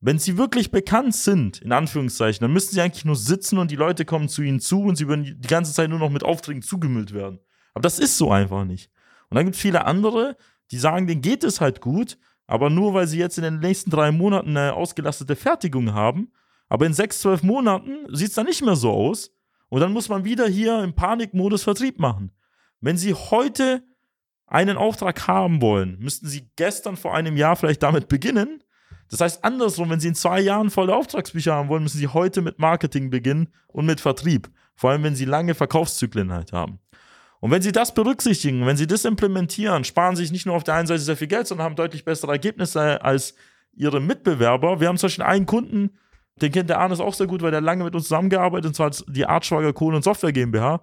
Wenn 0.02 0.18
sie 0.18 0.40
wirklich 0.40 0.72
bekannt 0.72 1.14
sind, 1.14 1.62
in 1.62 1.74
Anführungszeichen, 1.74 2.44
dann 2.44 2.52
müssten 2.52 2.74
sie 2.74 2.82
eigentlich 2.82 3.06
nur 3.06 3.16
sitzen 3.16 3.60
und 3.60 3.70
die 3.70 3.76
Leute 3.76 4.04
kommen 4.04 4.28
zu 4.28 4.42
ihnen 4.42 4.60
zu 4.60 4.82
und 4.82 4.96
sie 4.96 5.08
würden 5.08 5.26
die 5.26 5.48
ganze 5.48 5.74
Zeit 5.74 5.92
nur 5.92 6.00
noch 6.00 6.10
mit 6.10 6.24
Aufträgen 6.24 6.64
zugemüllt 6.64 7.14
werden. 7.14 7.40
Aber 7.76 7.84
das 7.84 8.00
ist 8.00 8.18
so 8.18 8.32
einfach 8.32 8.66
nicht. 8.66 8.90
Und 9.30 9.36
dann 9.36 9.46
gibt 9.46 9.58
es 9.58 9.62
viele 9.62 9.86
andere, 9.86 10.38
die 10.72 10.80
sagen, 10.80 11.06
denen 11.06 11.22
geht 11.22 11.44
es 11.44 11.62
halt 11.62 11.82
gut, 11.82 12.18
aber 12.48 12.72
nur 12.72 12.96
weil 12.96 13.06
sie 13.06 13.20
jetzt 13.20 13.38
in 13.38 13.44
den 13.44 13.60
nächsten 13.60 13.92
drei 13.92 14.12
Monaten 14.12 14.58
eine 14.58 14.74
ausgelastete 14.74 15.36
Fertigung 15.36 15.94
haben, 15.94 16.32
aber 16.70 16.86
in 16.86 16.94
sechs, 16.94 17.22
zwölf 17.22 17.44
Monaten 17.44 18.06
sieht 18.14 18.30
es 18.30 18.36
dann 18.36 18.46
nicht 18.46 18.64
mehr 18.64 18.76
so 18.76 18.92
aus. 18.92 19.32
Und 19.70 19.82
dann 19.82 19.94
muss 19.94 20.10
man 20.10 20.24
wieder 20.26 20.48
hier 20.48 20.84
im 20.84 20.94
Panikmodus 20.94 21.64
Vertrieb 21.64 22.00
machen. 22.00 22.32
Wenn 22.82 22.98
sie 22.98 23.14
heute 23.14 23.84
einen 24.48 24.78
Auftrag 24.78 25.28
haben 25.28 25.62
wollen, 25.62 25.98
müssten 26.00 26.28
Sie 26.28 26.50
gestern 26.56 26.98
vor 26.98 27.16
einem 27.16 27.36
Jahr 27.38 27.56
vielleicht 27.56 27.84
damit 27.84 28.08
beginnen. 28.08 28.64
Das 29.10 29.22
heißt, 29.22 29.44
andersrum, 29.44 29.90
wenn 29.90 30.00
Sie 30.00 30.08
in 30.10 30.16
zwei 30.16 30.40
Jahren 30.40 30.70
volle 30.70 30.96
Auftragsbücher 30.96 31.54
haben 31.54 31.70
wollen, 31.70 31.84
müssen 31.84 32.00
Sie 32.00 32.08
heute 32.08 32.42
mit 32.42 32.60
Marketing 32.60 33.10
beginnen 33.10 33.50
und 33.68 33.86
mit 33.86 34.02
Vertrieb. 34.02 34.50
Vor 34.76 34.92
allem, 34.92 35.04
wenn 35.04 35.16
Sie 35.16 35.26
lange 35.26 35.56
Verkaufszyklen 35.56 36.32
halt 36.32 36.54
haben. 36.54 36.80
Und 37.40 37.52
wenn 37.52 37.62
Sie 37.62 37.72
das 37.72 37.94
berücksichtigen, 37.94 38.66
wenn 38.66 38.78
Sie 38.78 38.88
das 38.88 39.06
implementieren, 39.06 39.84
sparen 39.84 40.16
Sie 40.16 40.24
sich 40.24 40.32
nicht 40.32 40.46
nur 40.46 40.56
auf 40.56 40.64
der 40.64 40.76
einen 40.76 40.88
Seite 40.88 41.02
sehr 41.02 41.18
viel 41.18 41.28
Geld, 41.28 41.48
sondern 41.48 41.66
haben 41.66 41.76
deutlich 41.76 42.06
bessere 42.06 42.32
Ergebnisse 42.32 43.04
als 43.04 43.36
Ihre 43.74 44.00
Mitbewerber. 44.00 44.80
Wir 44.80 44.88
haben 44.88 44.98
zum 44.98 45.08
Beispiel 45.08 45.26
einen 45.26 45.46
Kunden, 45.46 45.92
den 46.42 46.52
kennt 46.52 46.70
der 46.70 46.80
Arnes 46.80 47.00
auch 47.00 47.14
sehr 47.14 47.28
gut, 47.28 47.42
weil 47.42 47.52
der 47.52 47.62
lange 47.62 47.84
mit 47.84 47.96
uns 47.96 48.06
zusammengearbeitet, 48.06 48.68
und 48.68 48.74
zwar 48.76 48.92
die 49.08 49.26
Artschwager 49.26 49.74
Kohlen 49.74 49.96
und 49.96 50.04
Software 50.04 50.34
GmbH. 50.34 50.82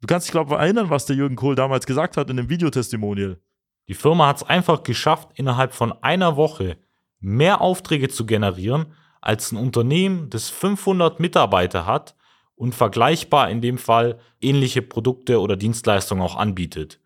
Du 0.00 0.06
kannst 0.06 0.26
dich, 0.26 0.32
glaube 0.32 0.54
ich, 0.54 0.60
erinnern, 0.60 0.90
was 0.90 1.06
der 1.06 1.16
Jürgen 1.16 1.36
Kohl 1.36 1.54
damals 1.54 1.86
gesagt 1.86 2.16
hat 2.16 2.30
in 2.30 2.36
dem 2.36 2.48
Videotestimonial. 2.48 3.38
Die 3.88 3.94
Firma 3.94 4.26
hat 4.26 4.38
es 4.38 4.42
einfach 4.42 4.82
geschafft, 4.82 5.30
innerhalb 5.34 5.72
von 5.72 5.92
einer 6.02 6.36
Woche 6.36 6.76
mehr 7.20 7.60
Aufträge 7.60 8.08
zu 8.08 8.26
generieren, 8.26 8.86
als 9.20 9.50
ein 9.50 9.56
Unternehmen, 9.56 10.30
das 10.30 10.50
500 10.50 11.20
Mitarbeiter 11.20 11.86
hat 11.86 12.14
und 12.54 12.74
vergleichbar 12.74 13.50
in 13.50 13.60
dem 13.60 13.78
Fall 13.78 14.18
ähnliche 14.40 14.82
Produkte 14.82 15.40
oder 15.40 15.56
Dienstleistungen 15.56 16.22
auch 16.22 16.36
anbietet. 16.36 17.00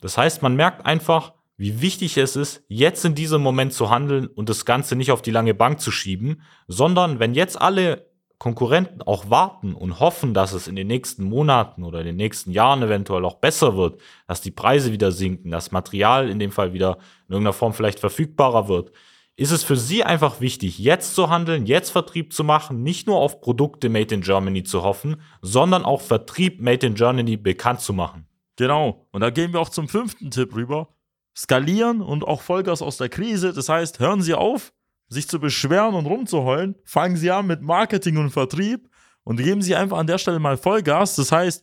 Das 0.00 0.18
heißt, 0.18 0.42
man 0.42 0.56
merkt 0.56 0.86
einfach, 0.86 1.34
wie 1.56 1.80
wichtig 1.80 2.16
es 2.18 2.36
ist, 2.36 2.64
jetzt 2.68 3.04
in 3.04 3.14
diesem 3.14 3.42
Moment 3.42 3.72
zu 3.72 3.90
handeln 3.90 4.26
und 4.26 4.48
das 4.48 4.64
Ganze 4.64 4.94
nicht 4.96 5.10
auf 5.10 5.22
die 5.22 5.30
lange 5.30 5.54
Bank 5.54 5.80
zu 5.80 5.90
schieben, 5.90 6.42
sondern 6.68 7.18
wenn 7.18 7.34
jetzt 7.34 7.60
alle 7.60 8.06
Konkurrenten 8.38 9.00
auch 9.00 9.30
warten 9.30 9.74
und 9.74 9.98
hoffen, 9.98 10.34
dass 10.34 10.52
es 10.52 10.68
in 10.68 10.76
den 10.76 10.86
nächsten 10.86 11.24
Monaten 11.24 11.84
oder 11.84 12.00
in 12.00 12.06
den 12.06 12.16
nächsten 12.16 12.50
Jahren 12.50 12.82
eventuell 12.82 13.24
auch 13.24 13.36
besser 13.36 13.76
wird, 13.76 14.00
dass 14.26 14.42
die 14.42 14.50
Preise 14.50 14.92
wieder 14.92 15.10
sinken, 15.10 15.50
das 15.50 15.72
Material 15.72 16.28
in 16.28 16.38
dem 16.38 16.52
Fall 16.52 16.74
wieder 16.74 16.98
in 17.28 17.34
irgendeiner 17.34 17.54
Form 17.54 17.72
vielleicht 17.72 17.98
verfügbarer 17.98 18.68
wird, 18.68 18.92
ist 19.36 19.52
es 19.52 19.64
für 19.64 19.76
Sie 19.76 20.04
einfach 20.04 20.40
wichtig, 20.40 20.78
jetzt 20.78 21.14
zu 21.14 21.30
handeln, 21.30 21.66
jetzt 21.66 21.90
Vertrieb 21.90 22.32
zu 22.32 22.44
machen, 22.44 22.82
nicht 22.82 23.06
nur 23.06 23.18
auf 23.18 23.40
Produkte 23.40 23.88
Made 23.88 24.14
in 24.14 24.22
Germany 24.22 24.64
zu 24.64 24.82
hoffen, 24.82 25.16
sondern 25.40 25.84
auch 25.84 26.00
Vertrieb 26.00 26.60
Made 26.60 26.86
in 26.86 26.94
Germany 26.94 27.36
bekannt 27.36 27.80
zu 27.80 27.92
machen. 27.92 28.26
Genau. 28.56 29.06
Und 29.12 29.20
da 29.20 29.30
gehen 29.30 29.52
wir 29.52 29.60
auch 29.60 29.68
zum 29.68 29.88
fünften 29.88 30.30
Tipp 30.30 30.54
rüber. 30.54 30.88
Skalieren 31.36 32.00
und 32.00 32.24
auch 32.24 32.40
Vollgas 32.40 32.80
aus 32.80 32.96
der 32.96 33.08
Krise. 33.08 33.52
Das 33.52 33.68
heißt, 33.68 34.00
hören 34.00 34.22
Sie 34.22 34.34
auf, 34.34 34.72
sich 35.08 35.28
zu 35.28 35.38
beschweren 35.38 35.94
und 35.94 36.06
rumzuheulen, 36.06 36.74
fangen 36.84 37.16
sie 37.16 37.30
an 37.30 37.46
mit 37.46 37.62
Marketing 37.62 38.16
und 38.16 38.30
Vertrieb 38.30 38.88
und 39.22 39.36
geben 39.36 39.62
sie 39.62 39.76
einfach 39.76 39.98
an 39.98 40.06
der 40.06 40.18
Stelle 40.18 40.40
mal 40.40 40.56
Vollgas. 40.56 41.14
Das 41.16 41.30
heißt, 41.30 41.62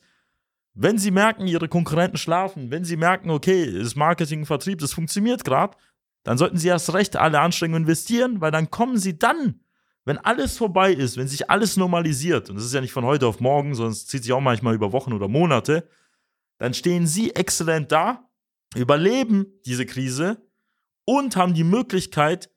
Wenn 0.76 0.98
Sie 0.98 1.12
merken, 1.12 1.46
Ihre 1.46 1.68
Konkurrenten 1.68 2.18
schlafen, 2.18 2.72
wenn 2.72 2.84
Sie 2.84 2.98
merken, 2.98 3.30
okay, 3.30 3.72
das 3.78 3.96
Marketing, 3.96 4.46
Vertrieb, 4.46 4.80
das 4.80 4.94
funktioniert 4.94 5.44
gerade, 5.44 5.78
dann 6.24 6.38
sollten 6.38 6.58
Sie 6.58 6.68
erst 6.68 6.94
recht 6.94 7.16
alle 7.16 7.40
Anstrengungen 7.40 7.84
investieren, 7.84 8.42
weil 8.42 8.52
dann 8.52 8.72
kommen 8.72 8.98
Sie 8.98 9.20
dann, 9.20 9.60
wenn 10.06 10.18
alles 10.18 10.58
vorbei 10.58 10.92
ist, 10.92 11.16
wenn 11.16 11.28
sich 11.28 11.50
alles 11.50 11.78
normalisiert, 11.78 12.50
und 12.50 12.56
das 12.56 12.66
ist 12.66 12.74
ja 12.74 12.82
nicht 12.82 12.92
von 12.92 13.06
heute 13.06 13.28
auf 13.28 13.40
morgen, 13.40 13.76
sondern 13.76 13.94
es 13.94 14.08
zieht 14.08 14.24
sich 14.24 14.34
auch 14.34 14.42
manchmal 14.42 14.74
über 14.74 14.92
Wochen 14.92 15.14
oder 15.14 15.28
Monate, 15.28 15.88
dann 16.58 16.74
stehen 16.74 17.06
Sie 17.06 17.36
exzellent 17.36 17.92
da, 17.92 18.28
überleben 18.76 19.48
diese 19.66 19.86
Krise 19.86 20.42
und 21.06 21.36
haben 21.36 21.54
die 21.54 21.64
Möglichkeit, 21.64 22.50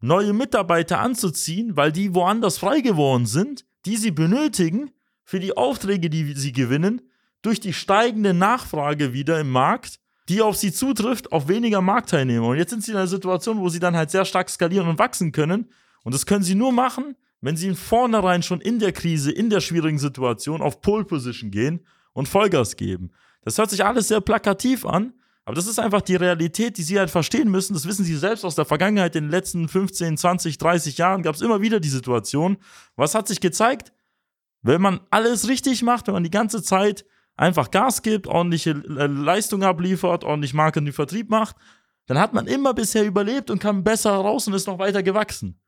neue 0.00 0.32
Mitarbeiter 0.32 1.00
anzuziehen, 1.00 1.76
weil 1.76 1.92
die 1.92 2.14
woanders 2.14 2.58
frei 2.58 2.80
geworden 2.80 3.26
sind, 3.26 3.64
die 3.86 3.96
sie 3.96 4.10
benötigen 4.10 4.90
für 5.24 5.40
die 5.40 5.56
Aufträge, 5.56 6.10
die 6.10 6.34
sie 6.34 6.52
gewinnen, 6.52 7.02
durch 7.42 7.60
die 7.60 7.72
steigende 7.72 8.34
Nachfrage 8.34 9.12
wieder 9.12 9.40
im 9.40 9.50
Markt, 9.50 10.00
die 10.28 10.42
auf 10.42 10.56
sie 10.56 10.72
zutrifft, 10.72 11.32
auf 11.32 11.48
weniger 11.48 11.80
Marktteilnehmer. 11.80 12.48
Und 12.48 12.56
jetzt 12.56 12.70
sind 12.70 12.84
sie 12.84 12.92
in 12.92 12.96
einer 12.96 13.06
Situation, 13.06 13.58
wo 13.58 13.68
sie 13.68 13.80
dann 13.80 13.96
halt 13.96 14.10
sehr 14.10 14.24
stark 14.24 14.50
skalieren 14.50 14.88
und 14.88 14.98
wachsen 14.98 15.32
können. 15.32 15.68
Und 16.04 16.14
das 16.14 16.26
können 16.26 16.44
sie 16.44 16.54
nur 16.54 16.72
machen, 16.72 17.16
wenn 17.40 17.56
sie 17.56 17.68
in 17.68 17.74
vornherein 17.74 18.42
schon 18.42 18.60
in 18.60 18.78
der 18.78 18.92
Krise, 18.92 19.32
in 19.32 19.50
der 19.50 19.60
schwierigen 19.60 19.98
Situation 19.98 20.62
auf 20.62 20.80
Pole 20.80 21.04
Position 21.04 21.50
gehen 21.50 21.84
und 22.12 22.28
Vollgas 22.28 22.76
geben. 22.76 23.10
Das 23.42 23.58
hört 23.58 23.70
sich 23.70 23.84
alles 23.84 24.08
sehr 24.08 24.20
plakativ 24.20 24.86
an, 24.86 25.12
aber 25.44 25.56
das 25.56 25.66
ist 25.66 25.80
einfach 25.80 26.02
die 26.02 26.14
Realität, 26.14 26.78
die 26.78 26.82
sie 26.82 26.98
halt 26.98 27.10
verstehen 27.10 27.50
müssen. 27.50 27.74
Das 27.74 27.86
wissen 27.86 28.04
sie 28.04 28.16
selbst 28.16 28.44
aus 28.44 28.54
der 28.54 28.64
Vergangenheit. 28.64 29.16
In 29.16 29.24
den 29.24 29.30
letzten 29.30 29.68
15, 29.68 30.16
20, 30.16 30.56
30 30.56 30.98
Jahren 30.98 31.22
gab 31.22 31.34
es 31.34 31.40
immer 31.40 31.60
wieder 31.60 31.80
die 31.80 31.88
Situation. 31.88 32.58
Was 32.94 33.14
hat 33.14 33.26
sich 33.26 33.40
gezeigt? 33.40 33.92
Wenn 34.62 34.80
man 34.80 35.00
alles 35.10 35.48
richtig 35.48 35.82
macht, 35.82 36.06
wenn 36.06 36.14
man 36.14 36.22
die 36.22 36.30
ganze 36.30 36.62
Zeit 36.62 37.04
einfach 37.36 37.72
Gas 37.72 38.02
gibt, 38.02 38.28
ordentliche 38.28 38.70
äh, 38.70 39.06
Leistung 39.06 39.64
abliefert, 39.64 40.22
ordentlich 40.22 40.54
Marketing 40.54 40.88
und 40.88 40.92
Vertrieb 40.92 41.28
macht, 41.28 41.56
dann 42.06 42.18
hat 42.18 42.34
man 42.34 42.46
immer 42.46 42.72
bisher 42.72 43.04
überlebt 43.04 43.50
und 43.50 43.58
kam 43.58 43.82
besser 43.82 44.12
heraus 44.12 44.46
und 44.46 44.54
ist 44.54 44.68
noch 44.68 44.78
weiter 44.78 45.02
gewachsen. 45.02 45.60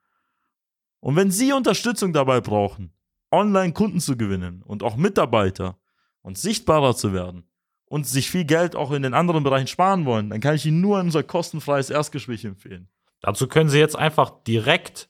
Und 1.00 1.16
wenn 1.16 1.32
Sie 1.32 1.52
Unterstützung 1.52 2.12
dabei 2.12 2.40
brauchen, 2.40 2.92
online 3.32 3.72
Kunden 3.72 4.00
zu 4.00 4.16
gewinnen 4.16 4.62
und 4.62 4.84
auch 4.84 4.96
Mitarbeiter 4.96 5.78
und 6.22 6.38
sichtbarer 6.38 6.94
zu 6.94 7.12
werden, 7.12 7.48
und 7.94 8.06
sich 8.08 8.28
viel 8.28 8.44
Geld 8.44 8.74
auch 8.74 8.90
in 8.90 9.04
den 9.04 9.14
anderen 9.14 9.44
Bereichen 9.44 9.68
sparen 9.68 10.04
wollen, 10.04 10.30
dann 10.30 10.40
kann 10.40 10.56
ich 10.56 10.66
Ihnen 10.66 10.80
nur 10.80 10.98
unser 10.98 11.22
kostenfreies 11.22 11.90
Erstgespräch 11.90 12.44
empfehlen. 12.44 12.88
Dazu 13.20 13.46
können 13.46 13.70
Sie 13.70 13.78
jetzt 13.78 13.94
einfach 13.94 14.30
direkt 14.42 15.08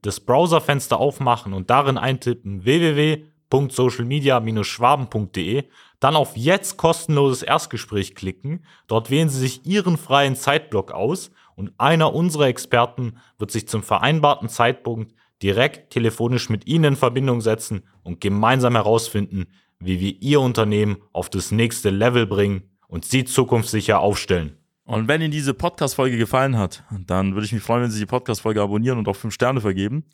das 0.00 0.18
Browserfenster 0.18 0.98
aufmachen 0.98 1.52
und 1.52 1.68
darin 1.68 1.98
eintippen 1.98 2.64
www.socialmedia-schwaben.de, 2.64 5.64
dann 6.00 6.16
auf 6.16 6.34
jetzt 6.34 6.78
kostenloses 6.78 7.42
Erstgespräch 7.42 8.14
klicken. 8.14 8.64
Dort 8.86 9.10
wählen 9.10 9.28
Sie 9.28 9.38
sich 9.38 9.66
Ihren 9.66 9.98
freien 9.98 10.34
Zeitblock 10.34 10.90
aus 10.90 11.32
und 11.54 11.74
einer 11.76 12.14
unserer 12.14 12.46
Experten 12.46 13.18
wird 13.36 13.50
sich 13.50 13.68
zum 13.68 13.82
vereinbarten 13.82 14.48
Zeitpunkt 14.48 15.12
direkt 15.42 15.92
telefonisch 15.92 16.48
mit 16.48 16.66
Ihnen 16.66 16.84
in 16.84 16.96
Verbindung 16.96 17.42
setzen 17.42 17.82
und 18.02 18.22
gemeinsam 18.22 18.74
herausfinden, 18.74 19.48
wie 19.84 20.00
wir 20.00 20.20
Ihr 20.20 20.40
Unternehmen 20.40 20.96
auf 21.12 21.30
das 21.30 21.50
nächste 21.50 21.90
Level 21.90 22.26
bringen 22.26 22.62
und 22.88 23.04
Sie 23.04 23.24
zukunftssicher 23.24 24.00
aufstellen. 24.00 24.56
Und 24.84 25.08
wenn 25.08 25.20
Ihnen 25.20 25.30
diese 25.30 25.54
Podcast-Folge 25.54 26.18
gefallen 26.18 26.58
hat, 26.58 26.84
dann 27.06 27.34
würde 27.34 27.46
ich 27.46 27.52
mich 27.52 27.62
freuen, 27.62 27.84
wenn 27.84 27.90
Sie 27.90 28.00
die 28.00 28.06
Podcast-Folge 28.06 28.60
abonnieren 28.60 28.98
und 28.98 29.08
auch 29.08 29.16
fünf 29.16 29.34
Sterne 29.34 29.60
vergeben. 29.60 30.04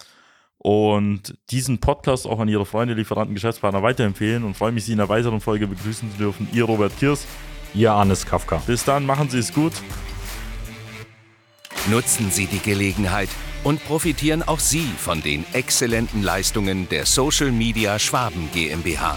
Und 0.59 1.39
diesen 1.51 1.79
Podcast 1.79 2.27
auch 2.27 2.41
an 2.41 2.49
Ihre 2.49 2.67
Freunde, 2.67 2.95
Lieferanten, 2.95 3.35
Geschäftspartner 3.35 3.83
weiterempfehlen 3.83 4.45
und 4.45 4.57
freue 4.57 4.73
mich, 4.73 4.85
Sie 4.85 4.93
in 4.93 5.01
einer 5.01 5.09
weiteren 5.09 5.41
Folge 5.41 5.67
begrüßen 5.67 6.11
zu 6.13 6.19
dürfen. 6.19 6.49
Ihr 6.53 6.65
Robert 6.65 6.97
Kirs. 6.99 7.27
Ihr 7.75 7.93
Arnes 7.93 8.27
Kafka. 8.27 8.63
Bis 8.67 8.85
dann, 8.85 9.07
machen 9.07 9.31
Sie 9.31 9.39
es 9.39 9.53
gut. 9.53 9.73
Nutzen 11.89 12.31
Sie 12.31 12.47
die 12.47 12.59
Gelegenheit 12.59 13.29
und 13.65 13.83
profitieren 13.85 14.43
auch 14.43 14.59
Sie 14.59 14.87
von 14.99 15.23
den 15.23 15.45
exzellenten 15.53 16.23
Leistungen 16.23 16.89
der 16.89 17.07
Social 17.07 17.51
Media 17.51 17.99
Schwaben 17.99 18.51
GmbH. 18.53 19.17